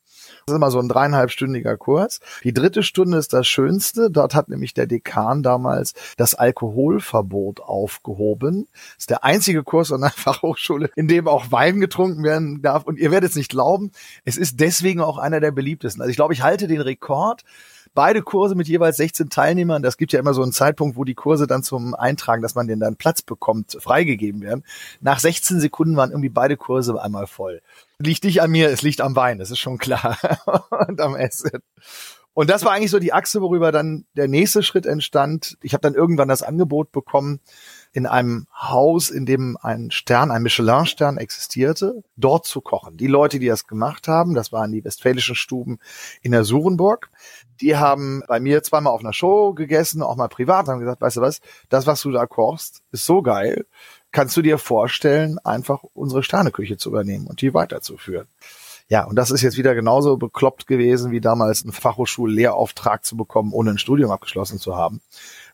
[0.51, 2.19] Das ist immer so ein dreieinhalbstündiger Kurs.
[2.43, 4.11] Die dritte Stunde ist das Schönste.
[4.11, 8.67] Dort hat nämlich der Dekan damals das Alkoholverbot aufgehoben.
[8.73, 12.83] Das ist der einzige Kurs an der Fachhochschule, in dem auch Wein getrunken werden darf.
[12.83, 13.93] Und ihr werdet es nicht glauben,
[14.25, 16.01] es ist deswegen auch einer der beliebtesten.
[16.01, 17.45] Also ich glaube, ich halte den Rekord
[17.93, 19.83] beide Kurse mit jeweils 16 Teilnehmern.
[19.83, 22.67] Das gibt ja immer so einen Zeitpunkt, wo die Kurse dann zum Eintragen, dass man
[22.67, 24.63] den dann Platz bekommt, freigegeben werden.
[24.99, 27.61] Nach 16 Sekunden waren irgendwie beide Kurse einmal voll.
[28.03, 30.17] Liegt nicht an mir, es liegt am Wein, das ist schon klar.
[30.87, 31.61] und am Essen.
[32.33, 35.57] Und das war eigentlich so die Achse, worüber dann der nächste Schritt entstand.
[35.61, 37.41] Ich habe dann irgendwann das Angebot bekommen,
[37.93, 42.95] in einem Haus, in dem ein Stern, ein Michelin-Stern existierte, dort zu kochen.
[42.97, 45.79] Die Leute, die das gemacht haben, das waren die westfälischen Stuben
[46.21, 47.09] in der Surenburg,
[47.59, 51.17] die haben bei mir zweimal auf einer Show gegessen, auch mal privat, haben gesagt, weißt
[51.17, 53.65] du was, das, was du da kochst, ist so geil.
[54.11, 58.27] Kannst du dir vorstellen, einfach unsere Sterneküche zu übernehmen und die weiterzuführen?
[58.87, 63.53] Ja, und das ist jetzt wieder genauso bekloppt gewesen, wie damals einen Fachhochschullehrauftrag zu bekommen,
[63.53, 65.01] ohne ein Studium abgeschlossen zu haben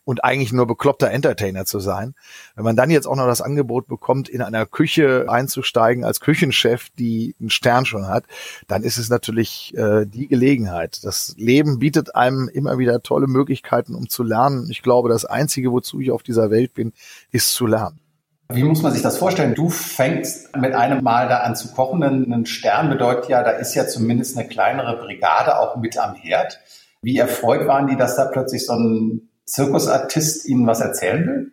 [0.08, 2.14] und eigentlich nur bekloppter Entertainer zu sein.
[2.56, 6.88] Wenn man dann jetzt auch noch das Angebot bekommt, in einer Küche einzusteigen als Küchenchef,
[6.98, 8.24] die einen Stern schon hat,
[8.68, 11.04] dann ist es natürlich äh, die Gelegenheit.
[11.04, 14.68] Das Leben bietet einem immer wieder tolle Möglichkeiten, um zu lernen.
[14.70, 16.94] Ich glaube, das Einzige, wozu ich auf dieser Welt bin,
[17.30, 18.00] ist zu lernen.
[18.50, 19.54] Wie muss man sich das vorstellen?
[19.54, 22.02] Du fängst mit einem Mal da an zu kochen.
[22.02, 26.60] Ein Stern bedeutet ja, da ist ja zumindest eine kleinere Brigade auch mit am Herd.
[27.02, 31.52] Wie erfreut waren die, dass da plötzlich so ein Zirkusartist Ihnen was erzählen will?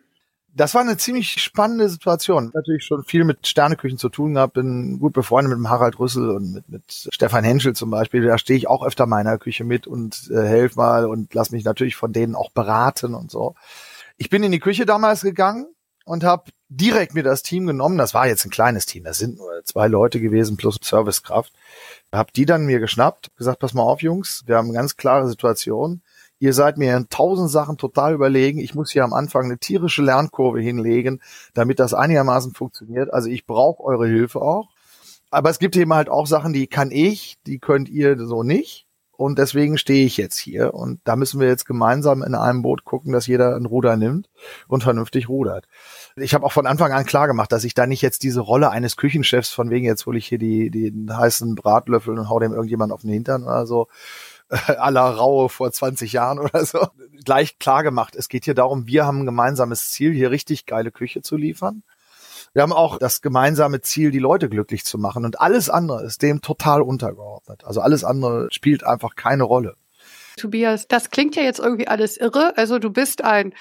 [0.54, 2.50] Das war eine ziemlich spannende Situation.
[2.54, 6.30] Natürlich schon viel mit Sterneküchen zu tun gehabt, bin gut befreundet mit dem Harald Rüssel
[6.30, 8.24] und mit, mit Stefan Henschel zum Beispiel.
[8.24, 11.64] Da stehe ich auch öfter meiner Küche mit und äh, helfe mal und lass mich
[11.64, 13.54] natürlich von denen auch beraten und so.
[14.16, 15.66] Ich bin in die Küche damals gegangen
[16.06, 17.98] und habe direkt mir das Team genommen.
[17.98, 21.52] Das war jetzt ein kleines Team, das sind nur zwei Leute gewesen plus Servicekraft.
[22.12, 25.28] Hab die dann mir geschnappt, gesagt, pass mal auf, Jungs, wir haben eine ganz klare
[25.28, 26.00] Situation
[26.38, 28.58] Ihr seid mir in tausend Sachen total überlegen.
[28.58, 31.20] Ich muss hier am Anfang eine tierische Lernkurve hinlegen,
[31.54, 33.12] damit das einigermaßen funktioniert.
[33.12, 34.68] Also ich brauche eure Hilfe auch.
[35.30, 38.86] Aber es gibt eben halt auch Sachen, die kann ich, die könnt ihr so nicht.
[39.16, 40.74] Und deswegen stehe ich jetzt hier.
[40.74, 44.28] Und da müssen wir jetzt gemeinsam in einem Boot gucken, dass jeder ein Ruder nimmt
[44.68, 45.66] und vernünftig rudert.
[46.16, 48.70] Ich habe auch von Anfang an klar gemacht, dass ich da nicht jetzt diese Rolle
[48.70, 52.52] eines Küchenchefs, von wegen jetzt hole ich hier die, die heißen Bratlöffel und hau dem
[52.52, 53.88] irgendjemand auf den Hintern oder so,
[54.66, 56.86] aller Raue vor 20 Jahren oder so,
[57.24, 58.14] gleich klar gemacht.
[58.16, 61.82] Es geht hier darum, wir haben ein gemeinsames Ziel, hier richtig geile Küche zu liefern.
[62.52, 65.24] Wir haben auch das gemeinsame Ziel, die Leute glücklich zu machen.
[65.24, 67.64] Und alles andere ist dem total untergeordnet.
[67.64, 69.76] Also alles andere spielt einfach keine Rolle.
[70.38, 72.56] Tobias, das klingt ja jetzt irgendwie alles irre.
[72.56, 73.52] Also du bist ein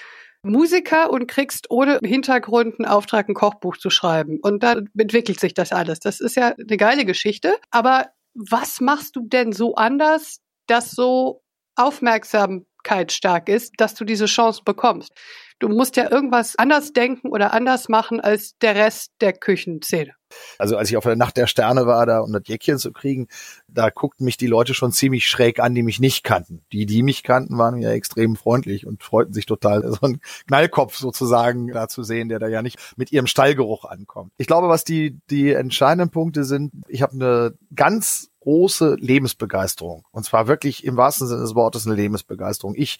[0.43, 4.39] Musiker und kriegst ohne Hintergrund einen Auftrag, ein Kochbuch zu schreiben.
[4.41, 5.99] Und dann entwickelt sich das alles.
[5.99, 7.57] Das ist ja eine geile Geschichte.
[7.71, 11.41] Aber was machst du denn so anders, das so
[11.75, 15.11] aufmerksamkeitsstark ist, dass du diese Chance bekommst.
[15.59, 20.11] Du musst ja irgendwas anders denken oder anders machen als der Rest der Küchenszene.
[20.57, 23.27] Also als ich auf der Nacht der Sterne war, da um das Jäckchen zu kriegen,
[23.69, 26.65] da guckten mich die Leute schon ziemlich schräg an, die mich nicht kannten.
[26.73, 30.97] Die, die mich kannten, waren ja extrem freundlich und freuten sich total, so ein Knallkopf
[30.97, 34.33] sozusagen da zu sehen, der da ja nicht mit ihrem Stallgeruch ankommt.
[34.37, 40.05] Ich glaube, was die, die entscheidenden Punkte sind, ich habe eine ganz große Lebensbegeisterung.
[40.11, 42.75] Und zwar wirklich im wahrsten Sinne des Wortes eine Lebensbegeisterung.
[42.75, 42.99] Ich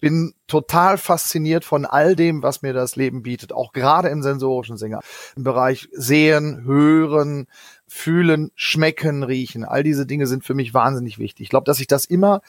[0.00, 4.76] bin total fasziniert von all dem, was mir das Leben bietet, auch gerade im sensorischen
[4.76, 5.00] Singer,
[5.36, 7.46] im Bereich Sehen, Hören,
[7.86, 9.64] Fühlen, Schmecken, Riechen.
[9.64, 11.44] All diese Dinge sind für mich wahnsinnig wichtig.
[11.44, 12.40] Ich glaube, dass ich das immer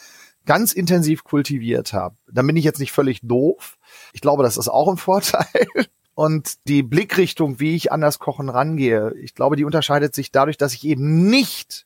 [0.46, 2.16] ganz intensiv kultiviert habe.
[2.32, 3.78] Dann bin ich jetzt nicht völlig doof.
[4.14, 5.68] Ich glaube, das ist auch ein Vorteil.
[6.16, 10.58] Und die Blickrichtung, wie ich an das Kochen rangehe, ich glaube, die unterscheidet sich dadurch,
[10.58, 11.86] dass ich eben nicht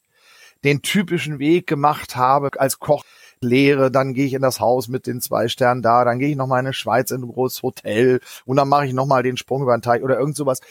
[0.65, 3.03] den typischen Weg gemacht habe als Koch.
[3.41, 6.35] Lehre, dann gehe ich in das Haus mit den zwei Sternen da, dann gehe ich
[6.35, 9.23] noch mal in die Schweiz in ein großes Hotel und dann mache ich noch mal
[9.23, 10.61] den Sprung über den Teich oder irgend sowas.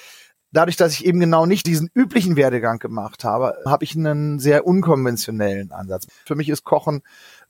[0.50, 4.66] dadurch, dass ich eben genau nicht diesen üblichen Werdegang gemacht habe, habe ich einen sehr
[4.66, 6.06] unkonventionellen Ansatz.
[6.26, 7.02] Für mich ist Kochen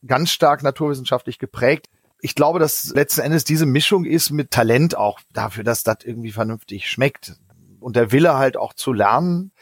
[0.06, 1.86] ganz stark naturwissenschaftlich geprägt.
[2.20, 6.32] Ich glaube, dass letzten Endes diese Mischung ist mit Talent auch dafür, dass das irgendwie
[6.32, 7.36] vernünftig schmeckt
[7.80, 9.52] und der Wille halt auch zu lernen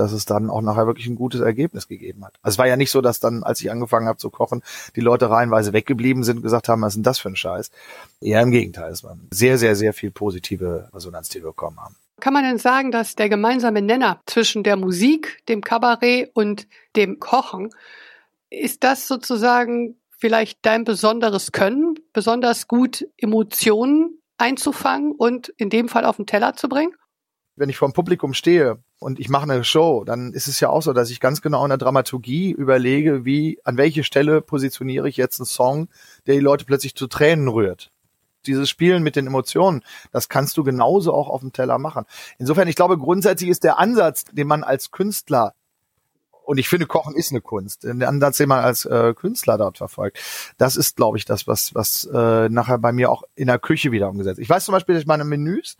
[0.00, 2.34] dass es dann auch nachher wirklich ein gutes Ergebnis gegeben hat.
[2.42, 4.62] Also es war ja nicht so, dass dann, als ich angefangen habe zu kochen,
[4.96, 7.70] die Leute reihenweise weggeblieben sind und gesagt haben, was ist denn das für ein Scheiß?
[8.20, 11.96] Eher im Gegenteil, es waren sehr, sehr, sehr viel positive Resonanz, die wir bekommen haben.
[12.20, 17.20] Kann man denn sagen, dass der gemeinsame Nenner zwischen der Musik, dem Kabarett und dem
[17.20, 17.70] Kochen,
[18.50, 26.04] ist das sozusagen vielleicht dein besonderes Können, besonders gut Emotionen einzufangen und in dem Fall
[26.04, 26.94] auf den Teller zu bringen?
[27.58, 30.68] Wenn ich vor dem Publikum stehe und ich mache eine Show, dann ist es ja
[30.70, 35.08] auch so, dass ich ganz genau in der Dramaturgie überlege, wie, an welche Stelle positioniere
[35.08, 35.88] ich jetzt einen Song,
[36.26, 37.90] der die Leute plötzlich zu Tränen rührt.
[38.46, 42.04] Dieses Spielen mit den Emotionen, das kannst du genauso auch auf dem Teller machen.
[42.38, 45.54] Insofern, ich glaube, grundsätzlich ist der Ansatz, den man als Künstler
[46.48, 47.84] und ich finde, Kochen ist eine Kunst.
[47.84, 50.18] Der Ansatz, den man als äh, Künstler dort verfolgt,
[50.56, 53.92] das ist, glaube ich, das, was, was äh, nachher bei mir auch in der Küche
[53.92, 54.40] wieder umgesetzt.
[54.40, 55.76] Ich weiß zum Beispiel, dass ich meine Menüs,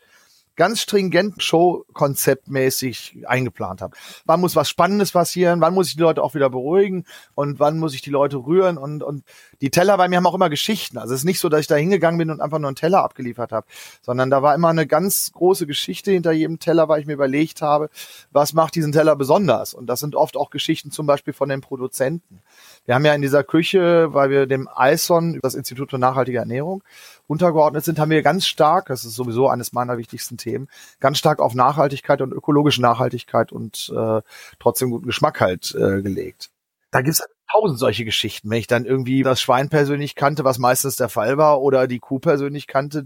[0.59, 3.97] ganz stringent Show-konzeptmäßig eingeplant habe.
[4.27, 5.61] Wann muss was Spannendes passieren?
[5.61, 7.07] Wann muss ich die Leute auch wieder beruhigen?
[7.35, 8.77] Und wann muss ich die Leute rühren?
[8.77, 9.25] Und, und
[9.61, 10.99] die Teller bei mir haben auch immer Geschichten.
[10.99, 13.03] Also es ist nicht so, dass ich da hingegangen bin und einfach nur einen Teller
[13.03, 13.66] abgeliefert habe,
[14.03, 17.62] sondern da war immer eine ganz große Geschichte hinter jedem Teller, weil ich mir überlegt
[17.62, 17.90] habe,
[18.31, 19.75] was macht diesen Teller besonders?
[19.75, 22.40] Und das sind oft auch Geschichten zum Beispiel von den Produzenten.
[22.85, 26.83] Wir haben ja in dieser Küche, weil wir dem ISON, das Institut für nachhaltige Ernährung,
[27.27, 30.68] untergeordnet sind, haben wir ganz stark, das ist sowieso eines meiner wichtigsten Themen,
[31.01, 34.23] ganz stark auf Nachhaltigkeit und ökologische Nachhaltigkeit und äh,
[34.59, 36.51] trotzdem guten Geschmack halt äh, gelegt.
[36.90, 38.51] Da gibt's tausend solche Geschichten.
[38.51, 41.98] Wenn ich dann irgendwie das Schwein persönlich kannte, was meistens der Fall war, oder die
[41.98, 43.05] Kuh persönlich kannte.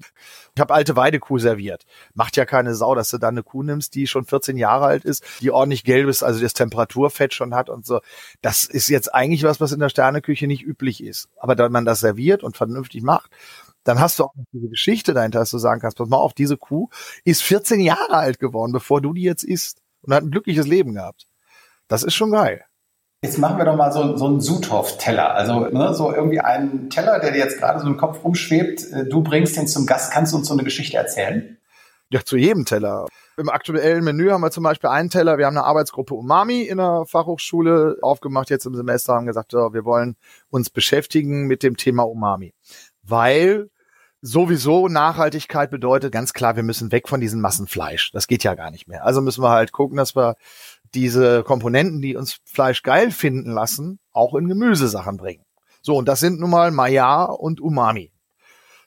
[0.54, 1.84] Ich habe alte Weidekuh serviert.
[2.14, 5.04] Macht ja keine Sau, dass du dann eine Kuh nimmst, die schon 14 Jahre alt
[5.04, 8.00] ist, die ordentlich gelb ist, also das Temperaturfett schon hat und so.
[8.40, 11.28] Das ist jetzt eigentlich was, was in der Sterneküche nicht üblich ist.
[11.36, 13.30] Aber wenn man das serviert und vernünftig macht,
[13.84, 16.56] dann hast du auch diese Geschichte dahinter, dass du sagen kannst, pass mal auf, diese
[16.56, 16.88] Kuh
[17.24, 20.94] ist 14 Jahre alt geworden, bevor du die jetzt isst und hat ein glückliches Leben
[20.94, 21.26] gehabt.
[21.88, 22.64] Das ist schon geil.
[23.24, 25.32] Jetzt machen wir doch mal so, so einen Suthoff-Teller.
[25.34, 28.92] Also ne, so irgendwie einen Teller, der dir jetzt gerade so im Kopf rumschwebt.
[28.92, 30.12] Äh, du bringst den zum Gast.
[30.12, 31.56] Kannst du uns so eine Geschichte erzählen?
[32.10, 33.06] Ja, zu jedem Teller.
[33.36, 35.38] Im aktuellen Menü haben wir zum Beispiel einen Teller.
[35.38, 39.72] Wir haben eine Arbeitsgruppe Umami in der Fachhochschule aufgemacht jetzt im Semester, haben gesagt, so,
[39.72, 40.16] wir wollen
[40.50, 42.54] uns beschäftigen mit dem Thema Umami.
[43.04, 43.70] Weil
[44.20, 48.10] sowieso Nachhaltigkeit bedeutet ganz klar, wir müssen weg von diesem Massenfleisch.
[48.12, 49.04] Das geht ja gar nicht mehr.
[49.04, 50.36] Also müssen wir halt gucken, dass wir
[50.94, 55.44] diese Komponenten, die uns Fleisch geil finden lassen, auch in Gemüsesachen bringen.
[55.80, 58.12] So, und das sind nun mal Maya und Umami.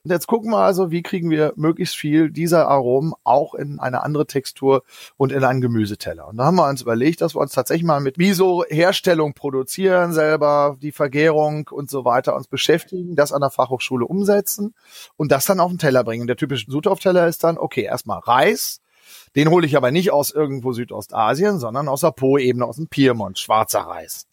[0.06, 4.04] Und jetzt gucken wir also, wie kriegen wir möglichst viel dieser Aromen auch in eine
[4.04, 4.84] andere Textur
[5.18, 6.28] und in einen Gemüseteller.
[6.28, 10.78] Und da haben wir uns überlegt, dass wir uns tatsächlich mal mit Miso-Herstellung produzieren, selber
[10.80, 14.76] die Vergärung und so weiter uns beschäftigen, das an der Fachhochschule umsetzen
[15.18, 16.28] und das dann auf den Teller bringen.
[16.28, 18.82] Der typische Sutauf-Teller ist dann, okay, erstmal Reis,
[19.36, 23.40] den hole ich aber nicht aus irgendwo Südostasien, sondern aus der Po-Ebene, aus dem Piemont,
[23.40, 24.28] schwarzer Reis.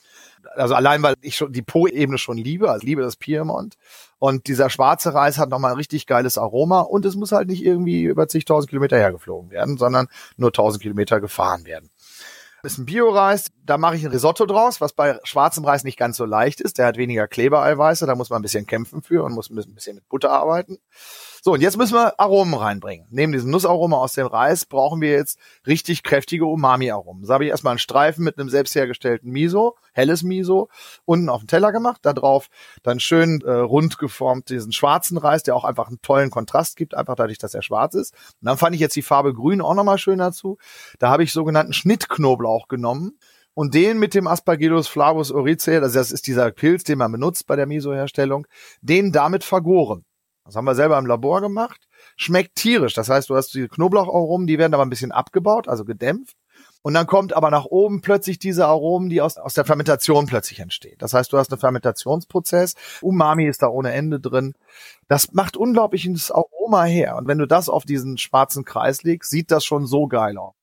[0.54, 3.76] Also allein, weil ich schon die Po-Ebene schon liebe, also liebe das Piemont.
[4.18, 7.64] Und dieser schwarze Reis hat nochmal ein richtig geiles Aroma und es muss halt nicht
[7.64, 11.90] irgendwie über zigtausend Kilometer hergeflogen werden, sondern nur tausend Kilometer gefahren werden.
[12.64, 16.16] Ist ein Bio-Reis, da mache ich ein Risotto draus, was bei schwarzem Reis nicht ganz
[16.16, 16.78] so leicht ist.
[16.78, 19.96] Der hat weniger Klebereiweiße, da muss man ein bisschen kämpfen für und muss ein bisschen
[19.96, 20.78] mit Butter arbeiten.
[21.44, 23.08] So, und jetzt müssen wir Aromen reinbringen.
[23.10, 27.24] Neben diesem Nussaroma aus dem Reis brauchen wir jetzt richtig kräftige Umami-Aromen.
[27.24, 30.68] So habe ich erstmal einen Streifen mit einem selbst hergestellten Miso, helles Miso,
[31.04, 31.98] unten auf den Teller gemacht.
[32.02, 32.46] Da drauf
[32.84, 36.94] dann schön äh, rund geformt diesen schwarzen Reis, der auch einfach einen tollen Kontrast gibt,
[36.94, 38.14] einfach dadurch, dass er schwarz ist.
[38.40, 40.58] Und dann fand ich jetzt die Farbe grün auch nochmal schön dazu.
[41.00, 43.18] Da habe ich sogenannten Schnittknoblauch genommen
[43.52, 47.48] und den mit dem Aspergillus flavus oryzae, also das ist dieser Pilz, den man benutzt
[47.48, 48.46] bei der Miso-Herstellung,
[48.80, 50.04] den damit vergoren.
[50.44, 51.88] Das haben wir selber im Labor gemacht.
[52.16, 52.94] Schmeckt tierisch.
[52.94, 56.36] Das heißt, du hast die Knoblaucharomen, die werden aber ein bisschen abgebaut, also gedämpft.
[56.82, 60.58] Und dann kommt aber nach oben plötzlich diese Aromen, die aus, aus der Fermentation plötzlich
[60.58, 60.96] entstehen.
[60.98, 62.74] Das heißt, du hast einen Fermentationsprozess.
[63.00, 64.54] Umami ist da ohne Ende drin.
[65.06, 67.16] Das macht unglaubliches Aroma her.
[67.16, 70.54] Und wenn du das auf diesen schwarzen Kreis legst, sieht das schon so geil aus.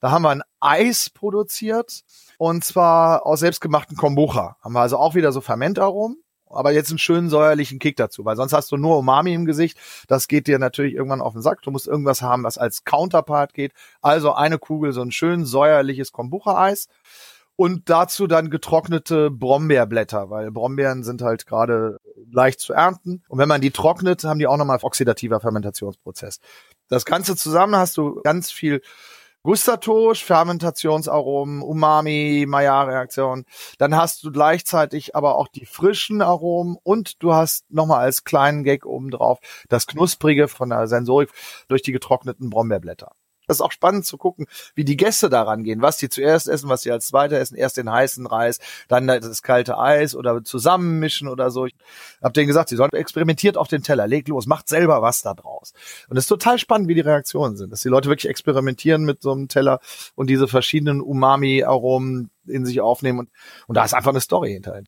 [0.00, 2.04] Da haben wir ein Eis produziert.
[2.38, 4.56] Und zwar aus selbstgemachten Kombucha.
[4.62, 8.36] Haben wir also auch wieder so Fermentaromen aber jetzt einen schönen säuerlichen Kick dazu, weil
[8.36, 9.78] sonst hast du nur Umami im Gesicht.
[10.08, 11.62] Das geht dir natürlich irgendwann auf den Sack.
[11.62, 13.72] Du musst irgendwas haben, was als Counterpart geht.
[14.00, 16.88] Also eine Kugel, so ein schön säuerliches Kombucha-Eis.
[17.58, 21.98] Und dazu dann getrocknete Brombeerblätter, weil Brombeeren sind halt gerade
[22.30, 23.22] leicht zu ernten.
[23.28, 26.40] Und wenn man die trocknet, haben die auch nochmal oxidativer Fermentationsprozess.
[26.88, 28.82] Das Ganze zusammen hast du ganz viel
[29.46, 33.44] Gustatosch, Fermentationsaromen, Umami, Maillard-Reaktion.
[33.78, 38.64] Dann hast du gleichzeitig aber auch die frischen Aromen und du hast nochmal als kleinen
[38.64, 41.30] Gag obendrauf das Knusprige von der Sensorik
[41.68, 43.12] durch die getrockneten Brombeerblätter.
[43.46, 46.68] Das ist auch spannend zu gucken, wie die Gäste daran gehen, was die zuerst essen,
[46.68, 47.56] was sie als zweiter essen.
[47.56, 51.66] Erst den heißen Reis, dann das kalte Eis oder zusammenmischen oder so.
[51.66, 51.74] Ich
[52.22, 55.34] habe denen gesagt, sie sollen experimentiert auf den Teller, legt los, macht selber was da
[55.34, 55.72] draus.
[56.08, 59.22] Und es ist total spannend, wie die Reaktionen sind, dass die Leute wirklich experimentieren mit
[59.22, 59.80] so einem Teller
[60.14, 63.20] und diese verschiedenen Umami-Aromen in sich aufnehmen.
[63.20, 63.30] Und,
[63.66, 64.84] und da ist einfach eine Story hinterher.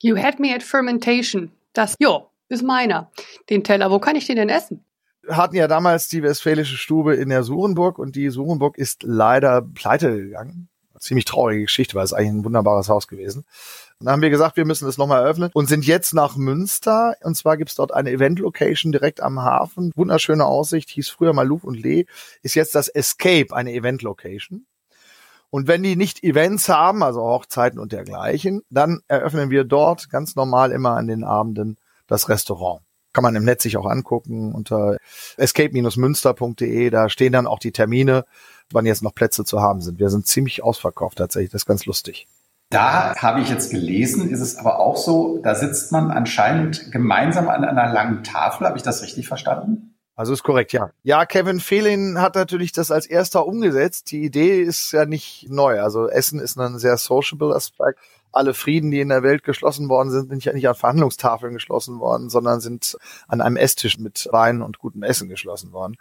[0.00, 1.50] You had me at fermentation.
[1.72, 3.10] Das, jo, ist meiner.
[3.50, 4.84] Den Teller, wo kann ich den denn essen?
[5.28, 10.16] Hatten ja damals die Westfälische Stube in der Surenburg und die Surenburg ist leider pleite
[10.16, 10.68] gegangen.
[10.98, 13.44] Ziemlich traurige Geschichte, weil es eigentlich ein wunderbares Haus gewesen.
[14.00, 17.14] Und dann haben wir gesagt, wir müssen das nochmal eröffnen und sind jetzt nach Münster.
[17.22, 19.92] Und zwar gibt's dort eine Event-Location direkt am Hafen.
[19.94, 22.06] Wunderschöne Aussicht, hieß früher mal Louvre und Lee.
[22.42, 24.66] Ist jetzt das Escape, eine Event-Location.
[25.50, 30.34] Und wenn die nicht Events haben, also Hochzeiten und dergleichen, dann eröffnen wir dort ganz
[30.34, 32.82] normal immer an den Abenden das Restaurant
[33.18, 34.96] kann man im Netz sich auch angucken unter
[35.38, 36.90] escape-münster.de.
[36.90, 38.26] Da stehen dann auch die Termine,
[38.70, 39.98] wann jetzt noch Plätze zu haben sind.
[39.98, 41.50] Wir sind ziemlich ausverkauft tatsächlich.
[41.50, 42.28] Das ist ganz lustig.
[42.70, 47.48] Da habe ich jetzt gelesen, ist es aber auch so, da sitzt man anscheinend gemeinsam
[47.48, 48.68] an einer langen Tafel.
[48.68, 49.96] Habe ich das richtig verstanden?
[50.14, 50.90] Also ist korrekt, ja.
[51.02, 54.12] Ja, Kevin Fehlin hat natürlich das als erster umgesetzt.
[54.12, 55.80] Die Idee ist ja nicht neu.
[55.80, 57.98] Also Essen ist ein sehr sociable Aspekt
[58.32, 62.00] alle Frieden, die in der Welt geschlossen worden sind, sind ja nicht an Verhandlungstafeln geschlossen
[62.00, 65.96] worden, sondern sind an einem Esstisch mit Wein und gutem Essen geschlossen worden.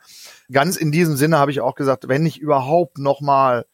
[0.51, 3.65] Ganz in diesem Sinne habe ich auch gesagt, wenn ich überhaupt nochmal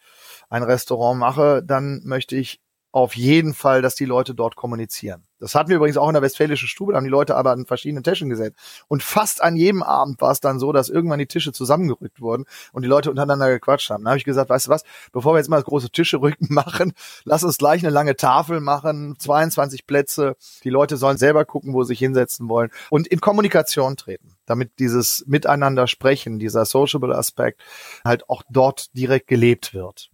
[0.50, 2.63] ein Restaurant mache, dann möchte ich
[2.94, 5.24] auf jeden Fall, dass die Leute dort kommunizieren.
[5.40, 7.66] Das hatten wir übrigens auch in der Westfälischen Stube, da haben die Leute aber an
[7.66, 8.56] verschiedenen Tischen gesetzt.
[8.88, 12.46] Und fast an jedem Abend war es dann so, dass irgendwann die Tische zusammengerückt wurden
[12.72, 14.04] und die Leute untereinander gequatscht haben.
[14.04, 16.48] Da habe ich gesagt, weißt du was, bevor wir jetzt mal das große Tische rücken
[16.54, 16.94] machen,
[17.26, 20.38] lass uns gleich eine lange Tafel machen, 22 Plätze.
[20.64, 24.78] Die Leute sollen selber gucken, wo sie sich hinsetzen wollen und in Kommunikation treten, damit
[24.78, 27.60] dieses Miteinander sprechen, dieser sociable Aspekt
[28.06, 30.13] halt auch dort direkt gelebt wird.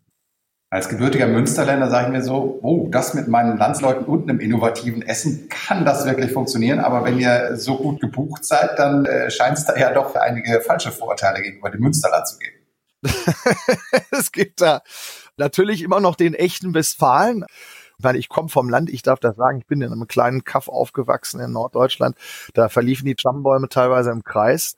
[0.72, 5.02] Als gebürtiger Münsterländer sage ich mir so, oh, das mit meinen Landsleuten und einem innovativen
[5.02, 6.80] Essen, kann das wirklich funktionieren?
[6.80, 10.62] Aber wenn ihr so gut gebucht seid, dann äh, scheint es da ja doch einige
[10.62, 12.56] falsche Vorurteile gegenüber dem Münsterland zu geben.
[14.12, 14.82] es gibt da
[15.38, 17.46] natürlich immer noch den echten Westfalen
[18.00, 20.70] weil ich komme vom Land, ich darf das sagen, ich bin in einem kleinen Kaff
[20.70, 22.16] aufgewachsen in Norddeutschland.
[22.54, 24.76] Da verliefen die Stammbäume teilweise im Kreis.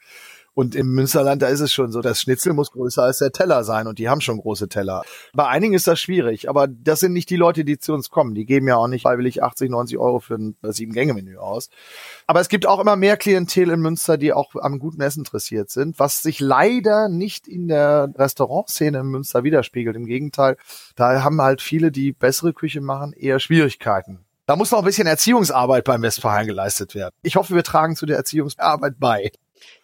[0.54, 3.64] Und im Münsterland, da ist es schon so, das Schnitzel muss größer als der Teller
[3.64, 5.04] sein und die haben schon große Teller.
[5.34, 8.36] Bei einigen ist das schwierig, aber das sind nicht die Leute, die zu uns kommen.
[8.36, 11.70] Die geben ja auch nicht freiwillig 80, 90 Euro für ein Sieben-Gänge-Menü aus.
[12.28, 15.70] Aber es gibt auch immer mehr Klientel in Münster, die auch am guten Essen interessiert
[15.70, 19.96] sind, was sich leider nicht in der Restaurantszene in Münster widerspiegelt.
[19.96, 20.58] Im Gegenteil,
[20.96, 24.20] da haben halt viele, die bessere Küche machen, eher Schwierigkeiten.
[24.48, 27.16] Da muss noch ein bisschen Erziehungsarbeit beim Westfalen geleistet werden.
[27.22, 29.32] Ich hoffe, wir tragen zu der Erziehungsarbeit bei.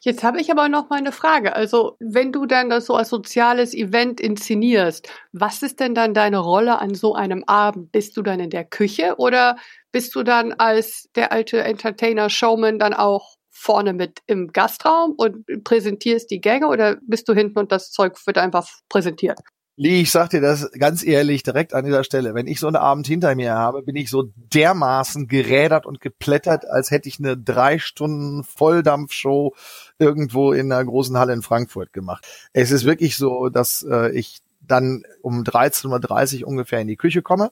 [0.01, 1.55] Jetzt habe ich aber noch mal eine Frage.
[1.55, 6.37] Also, wenn du dann das so als soziales Event inszenierst, was ist denn dann deine
[6.39, 7.91] Rolle an so einem Abend?
[7.91, 9.57] Bist du dann in der Küche oder
[9.91, 15.45] bist du dann als der alte Entertainer Showman dann auch vorne mit im Gastraum und
[15.63, 19.39] präsentierst die Gänge oder bist du hinten und das Zeug wird einfach präsentiert?
[19.79, 22.33] Lee, ich sag dir das ganz ehrlich direkt an dieser Stelle.
[22.33, 26.67] Wenn ich so einen Abend hinter mir habe, bin ich so dermaßen gerädert und geplättert,
[26.67, 29.53] als hätte ich eine drei Stunden Volldampfshow
[29.99, 32.25] irgendwo in einer großen Halle in Frankfurt gemacht.
[32.53, 37.21] Es ist wirklich so, dass äh, ich dann um 13.30 Uhr ungefähr in die Küche
[37.21, 37.51] komme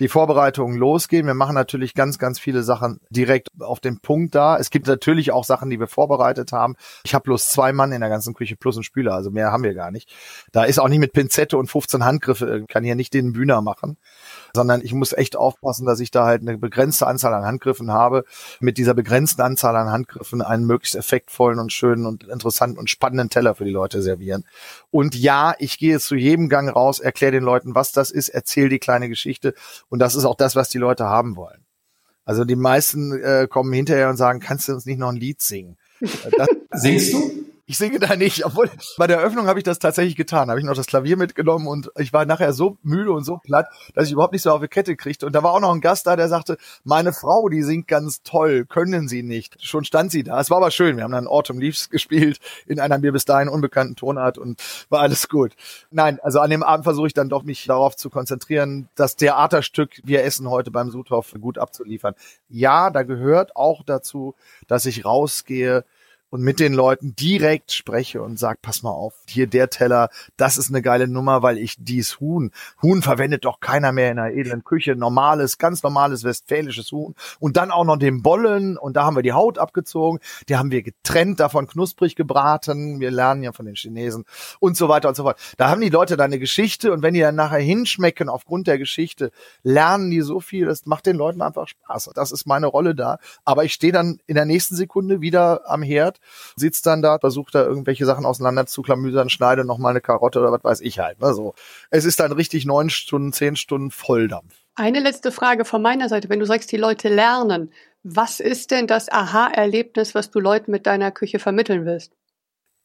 [0.00, 1.26] die Vorbereitungen losgehen.
[1.26, 4.58] Wir machen natürlich ganz, ganz viele Sachen direkt auf den Punkt da.
[4.58, 6.76] Es gibt natürlich auch Sachen, die wir vorbereitet haben.
[7.04, 9.62] Ich habe bloß zwei Mann in der ganzen Küche plus einen Spüler, also mehr haben
[9.62, 10.12] wir gar nicht.
[10.52, 13.62] Da ist auch nicht mit Pinzette und 15 Handgriffe, ich kann hier nicht den Bühner
[13.62, 13.96] machen
[14.56, 18.24] sondern ich muss echt aufpassen, dass ich da halt eine begrenzte Anzahl an Handgriffen habe,
[18.58, 23.30] mit dieser begrenzten Anzahl an Handgriffen einen möglichst effektvollen und schönen und interessanten und spannenden
[23.30, 24.44] Teller für die Leute servieren.
[24.90, 28.70] Und ja, ich gehe zu jedem Gang raus, erkläre den Leuten, was das ist, erzähle
[28.70, 29.54] die kleine Geschichte
[29.88, 31.64] und das ist auch das, was die Leute haben wollen.
[32.24, 35.40] Also die meisten äh, kommen hinterher und sagen, kannst du uns nicht noch ein Lied
[35.40, 35.76] singen?
[36.36, 36.48] Das,
[36.82, 37.45] Singst du?
[37.68, 40.50] Ich singe da nicht, obwohl bei der Eröffnung habe ich das tatsächlich getan.
[40.50, 43.66] Habe ich noch das Klavier mitgenommen und ich war nachher so müde und so platt,
[43.92, 45.26] dass ich überhaupt nicht so auf die Kette kriegte.
[45.26, 48.22] Und da war auch noch ein Gast da, der sagte, meine Frau, die singt ganz
[48.22, 49.56] toll, können Sie nicht.
[49.60, 50.40] Schon stand sie da.
[50.40, 50.96] Es war aber schön.
[50.96, 55.00] Wir haben dann Autumn Leaves gespielt in einer mir bis dahin unbekannten Tonart und war
[55.00, 55.56] alles gut.
[55.90, 60.00] Nein, also an dem Abend versuche ich dann doch mich darauf zu konzentrieren, das Theaterstück
[60.04, 62.14] Wir essen heute beim Sudhof gut abzuliefern.
[62.48, 64.36] Ja, da gehört auch dazu,
[64.68, 65.84] dass ich rausgehe
[66.30, 70.58] und mit den Leuten direkt spreche und sag, pass mal auf, hier der Teller, das
[70.58, 72.50] ist eine geile Nummer, weil ich dies Huhn,
[72.82, 77.14] Huhn verwendet doch keiner mehr in einer edlen Küche, normales, ganz normales westfälisches Huhn.
[77.38, 78.76] Und dann auch noch den Bollen.
[78.76, 80.18] Und da haben wir die Haut abgezogen,
[80.48, 84.24] die haben wir getrennt, davon knusprig gebraten, wir lernen ja von den Chinesen.
[84.60, 85.38] Und so weiter und so fort.
[85.56, 86.92] Da haben die Leute dann eine Geschichte.
[86.92, 89.30] Und wenn die dann nachher hinschmecken aufgrund der Geschichte,
[89.62, 92.10] lernen die so viel, das macht den Leuten einfach Spaß.
[92.14, 95.82] Das ist meine Rolle da, aber ich stehe dann in der nächsten Sekunde wieder am
[95.82, 96.15] Herd,
[96.56, 100.40] sitzt dann da, versucht da irgendwelche Sachen auseinander zu klamüsern, schneide noch mal eine Karotte
[100.40, 101.20] oder was weiß ich halt.
[101.20, 101.54] Ne, so.
[101.90, 104.54] Es ist dann richtig neun Stunden, zehn Stunden Volldampf.
[104.74, 106.28] Eine letzte Frage von meiner Seite.
[106.28, 110.86] Wenn du sagst, die Leute lernen, was ist denn das Aha-Erlebnis, was du Leuten mit
[110.86, 112.12] deiner Küche vermitteln willst?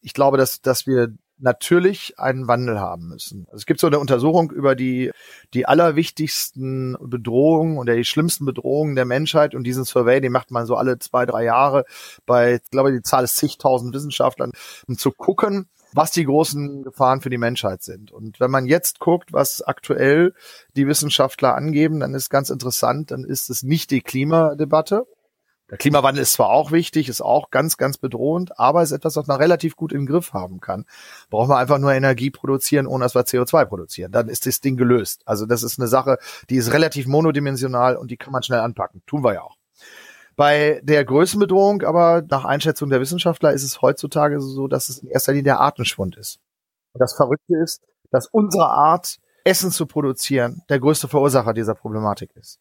[0.02, 3.46] Ich glaube, dass, dass wir natürlich einen Wandel haben müssen.
[3.48, 5.12] Also es gibt so eine Untersuchung über die,
[5.54, 10.66] die allerwichtigsten Bedrohungen oder die schlimmsten Bedrohungen der Menschheit und diesen Survey, den macht man
[10.66, 11.86] so alle zwei, drei Jahre
[12.26, 14.52] bei, ich glaube, die Zahl ist zigtausend Wissenschaftlern,
[14.88, 18.12] um zu gucken, was die großen Gefahren für die Menschheit sind.
[18.12, 20.34] Und wenn man jetzt guckt, was aktuell
[20.76, 25.06] die Wissenschaftler angeben, dann ist ganz interessant, dann ist es nicht die Klimadebatte,
[25.72, 29.28] der Klimawandel ist zwar auch wichtig, ist auch ganz, ganz bedrohend, aber ist etwas, was
[29.28, 30.86] man relativ gut im Griff haben kann.
[31.30, 34.12] Braucht man einfach nur Energie produzieren, ohne dass wir CO2 produzieren.
[34.12, 35.22] Dann ist das Ding gelöst.
[35.26, 36.18] Also das ist eine Sache,
[36.50, 39.02] die ist relativ monodimensional und die kann man schnell anpacken.
[39.08, 39.56] Tun wir ja auch.
[40.36, 45.08] Bei der Größenbedrohung aber nach Einschätzung der Wissenschaftler ist es heutzutage so, dass es in
[45.08, 46.42] erster Linie der Artenschwund ist.
[46.92, 52.30] Und das Verrückte ist, dass unsere Art, Essen zu produzieren, der größte Verursacher dieser Problematik
[52.36, 52.60] ist.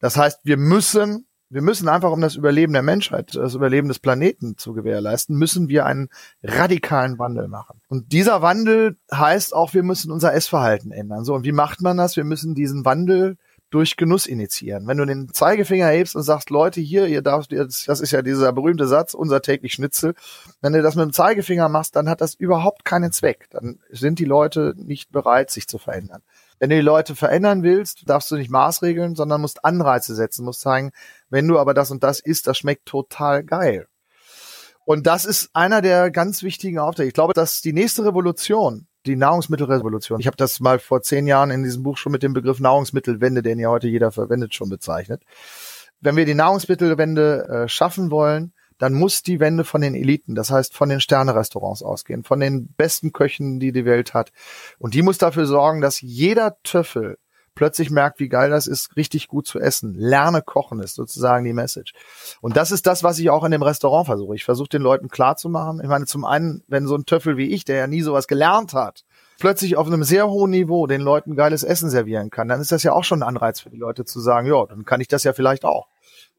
[0.00, 3.98] Das heißt, wir müssen wir müssen einfach, um das Überleben der Menschheit, das Überleben des
[3.98, 6.08] Planeten zu gewährleisten, müssen wir einen
[6.42, 7.80] radikalen Wandel machen.
[7.88, 11.24] Und dieser Wandel heißt auch, wir müssen unser Essverhalten ändern.
[11.24, 12.16] So, und wie macht man das?
[12.16, 13.36] Wir müssen diesen Wandel
[13.70, 14.86] durch Genuss initiieren.
[14.86, 18.22] Wenn du den Zeigefinger hebst und sagst, Leute, hier, ihr darfst jetzt, das ist ja
[18.22, 20.14] dieser berühmte Satz, unser täglich Schnitzel.
[20.62, 23.46] Wenn du das mit dem Zeigefinger machst, dann hat das überhaupt keinen Zweck.
[23.50, 26.22] Dann sind die Leute nicht bereit, sich zu verändern.
[26.58, 30.60] Wenn du die Leute verändern willst, darfst du nicht Maßregeln, sondern musst Anreize setzen, musst
[30.60, 30.90] sagen,
[31.30, 33.86] wenn du aber das und das isst, das schmeckt total geil.
[34.84, 37.08] Und das ist einer der ganz wichtigen Aufträge.
[37.08, 41.50] Ich glaube, dass die nächste Revolution, die Nahrungsmittelrevolution, ich habe das mal vor zehn Jahren
[41.50, 45.22] in diesem Buch schon mit dem Begriff Nahrungsmittelwende, den ja heute jeder verwendet, schon bezeichnet.
[46.00, 50.50] Wenn wir die Nahrungsmittelwende äh, schaffen wollen, dann muss die Wende von den Eliten, das
[50.50, 54.32] heißt von den Sternerestaurants ausgehen, von den besten Köchen, die die Welt hat.
[54.78, 57.18] Und die muss dafür sorgen, dass jeder Töffel
[57.58, 59.92] plötzlich merkt, wie geil das ist, richtig gut zu essen.
[59.96, 61.92] Lerne kochen ist sozusagen die Message.
[62.40, 64.36] Und das ist das, was ich auch in dem Restaurant versuche.
[64.36, 65.80] Ich versuche den Leuten klarzumachen.
[65.82, 68.74] Ich meine, zum einen, wenn so ein Töffel wie ich, der ja nie sowas gelernt
[68.74, 69.04] hat,
[69.40, 72.84] plötzlich auf einem sehr hohen Niveau den Leuten geiles Essen servieren kann, dann ist das
[72.84, 75.24] ja auch schon ein Anreiz für die Leute zu sagen, ja, dann kann ich das
[75.24, 75.88] ja vielleicht auch.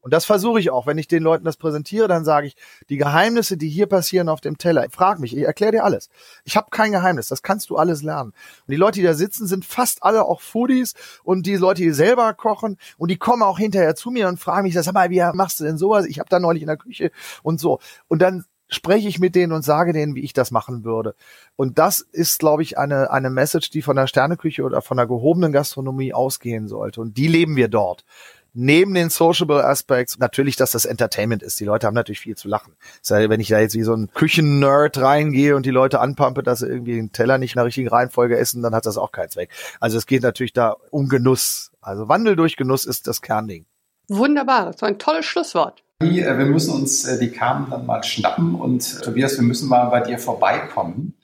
[0.00, 0.86] Und das versuche ich auch.
[0.86, 2.56] Wenn ich den Leuten das präsentiere, dann sage ich,
[2.88, 6.08] die Geheimnisse, die hier passieren auf dem Teller, frag mich, ich erkläre dir alles.
[6.44, 8.32] Ich habe kein Geheimnis, das kannst du alles lernen.
[8.66, 10.94] Und die Leute, die da sitzen, sind fast alle auch Foodies
[11.24, 14.64] und die Leute, die selber kochen und die kommen auch hinterher zu mir und fragen
[14.64, 16.06] mich, sag mal, wie machst du denn sowas?
[16.06, 17.10] Ich habe da neulich in der Küche
[17.42, 17.78] und so.
[18.08, 21.14] Und dann spreche ich mit denen und sage denen, wie ich das machen würde.
[21.56, 25.06] Und das ist, glaube ich, eine, eine Message, die von der Sterneküche oder von der
[25.06, 27.00] gehobenen Gastronomie ausgehen sollte.
[27.00, 28.04] Und die leben wir dort
[28.52, 31.58] neben den Sociable Aspects natürlich, dass das Entertainment ist.
[31.60, 32.74] Die Leute haben natürlich viel zu lachen.
[33.00, 36.42] Das heißt, wenn ich da jetzt wie so ein Küchen-Nerd reingehe und die Leute anpumpe,
[36.42, 39.12] dass sie irgendwie den Teller nicht in der richtigen Reihenfolge essen, dann hat das auch
[39.12, 39.50] keinen Zweck.
[39.80, 41.72] Also es geht natürlich da um Genuss.
[41.80, 43.66] Also Wandel durch Genuss ist das Kernding.
[44.08, 45.82] Wunderbar, das war ein tolles Schlusswort.
[46.00, 49.86] Äh, wir müssen uns äh, die Kamen dann mal schnappen und Tobias, wir müssen mal
[49.86, 51.14] bei dir vorbeikommen.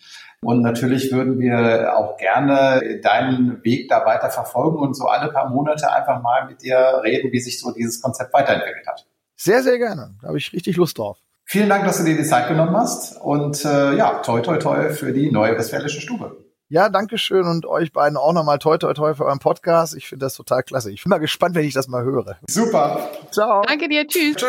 [0.46, 5.50] Und natürlich würden wir auch gerne deinen Weg da weiter verfolgen und so alle paar
[5.50, 9.04] Monate einfach mal mit dir reden, wie sich so dieses Konzept weiterentwickelt hat.
[9.34, 10.14] Sehr, sehr gerne.
[10.22, 11.18] Da habe ich richtig Lust drauf.
[11.46, 14.90] Vielen Dank, dass du dir die Zeit genommen hast und äh, ja, toi toi toi
[14.90, 16.36] für die neue Westfälische Stube.
[16.68, 19.96] Ja, danke schön und euch beiden auch nochmal toi toi toi für euren Podcast.
[19.96, 20.92] Ich finde das total klasse.
[20.92, 22.36] Ich bin mal gespannt, wenn ich das mal höre.
[22.48, 23.10] Super.
[23.32, 23.62] Ciao.
[23.66, 24.06] Danke dir.
[24.06, 24.36] Tschüss.
[24.36, 24.46] Tschö.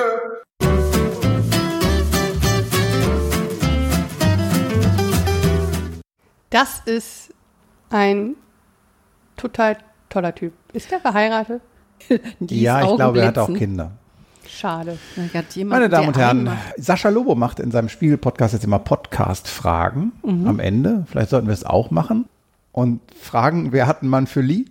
[6.49, 7.33] Das ist
[7.89, 8.35] ein
[9.35, 9.77] total
[10.09, 10.53] toller Typ.
[10.73, 11.61] Ist der verheiratet?
[12.39, 13.91] ja, ich glaube, er hat auch Kinder.
[14.47, 14.97] Schade.
[15.53, 20.47] Jemand, Meine Damen und Herren, Sascha Lobo macht in seinem Spiegel-Podcast jetzt immer Podcast-Fragen mhm.
[20.47, 21.05] am Ende.
[21.07, 22.25] Vielleicht sollten wir es auch machen.
[22.71, 24.65] Und fragen, wer hat einen Mann für Lee?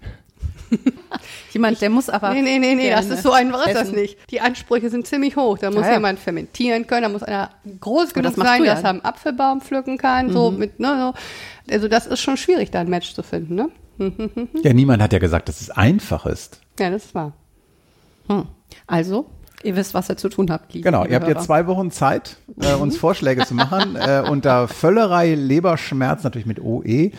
[1.52, 2.32] jemand, der muss aber.
[2.32, 4.18] Nee, nee, nee, nee, das ist so ein ist das nicht.
[4.30, 5.58] Die Ansprüche sind ziemlich hoch.
[5.58, 5.94] Da muss ja, ja.
[5.94, 7.50] jemand fermentieren können, da muss einer
[7.80, 10.32] groß genug das sein, dass er einen Apfelbaum pflücken kann, mhm.
[10.32, 11.12] so mit, ne,
[11.66, 11.72] so.
[11.72, 13.70] Also das ist schon schwierig, da ein Match zu finden, ne?
[14.62, 16.60] ja, niemand hat ja gesagt, dass es einfach ist.
[16.78, 17.32] Ja, das ist wahr.
[18.28, 18.46] Hm.
[18.86, 19.30] Also,
[19.62, 20.74] Ihr wisst, was ihr zu tun habt.
[20.74, 24.68] Liebe genau, ihr habt jetzt zwei Wochen Zeit, äh, uns Vorschläge zu machen äh, unter
[24.68, 27.10] Völlerei Leberschmerz, natürlich mit OE,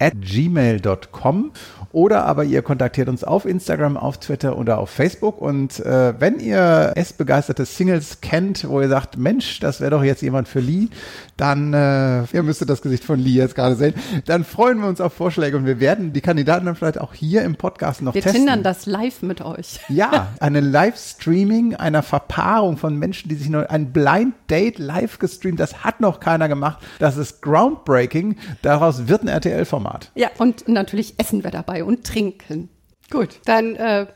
[0.00, 1.52] at gmail.com
[1.92, 6.38] oder aber ihr kontaktiert uns auf Instagram, auf Twitter oder auf Facebook und äh, wenn
[6.38, 10.88] ihr essbegeisterte Singles kennt, wo ihr sagt, Mensch, das wäre doch jetzt jemand für Lee,
[11.36, 13.94] dann, äh, ihr müsstet das Gesicht von Lee jetzt gerade sehen,
[14.26, 17.42] dann freuen wir uns auf Vorschläge und wir werden die Kandidaten dann vielleicht auch hier
[17.42, 18.42] im Podcast noch wir testen.
[18.42, 19.80] Wir tindern das live mit euch.
[19.88, 25.60] Ja, eine Livestreaming einer Verpaarung von Menschen, die sich nur ein Blind Date live gestreamt,
[25.60, 26.78] das hat noch keiner gemacht.
[26.98, 28.36] Das ist groundbreaking.
[28.62, 29.89] Daraus wird ein RTL-Format.
[30.14, 32.68] Ja, und natürlich essen wir dabei und trinken.
[33.10, 34.06] Gut, dann äh,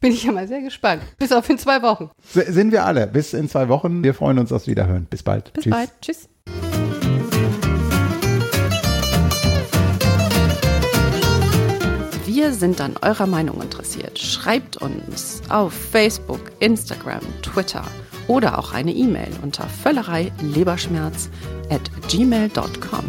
[0.00, 1.02] bin ich ja mal sehr gespannt.
[1.18, 2.10] Bis auf in zwei Wochen.
[2.34, 3.06] S sind wir alle.
[3.06, 4.04] Bis in zwei Wochen.
[4.04, 5.06] Wir freuen uns aufs Wiederhören.
[5.06, 5.52] Bis bald.
[5.54, 5.70] Bis Tschüss.
[5.72, 5.90] bald.
[6.00, 6.28] Tschüss.
[12.26, 14.18] Wir sind an eurer Meinung interessiert.
[14.18, 17.84] Schreibt uns auf Facebook, Instagram, Twitter
[18.26, 21.30] oder auch eine E-Mail unter völlerei leberschmerz
[21.70, 23.04] at gmail.com.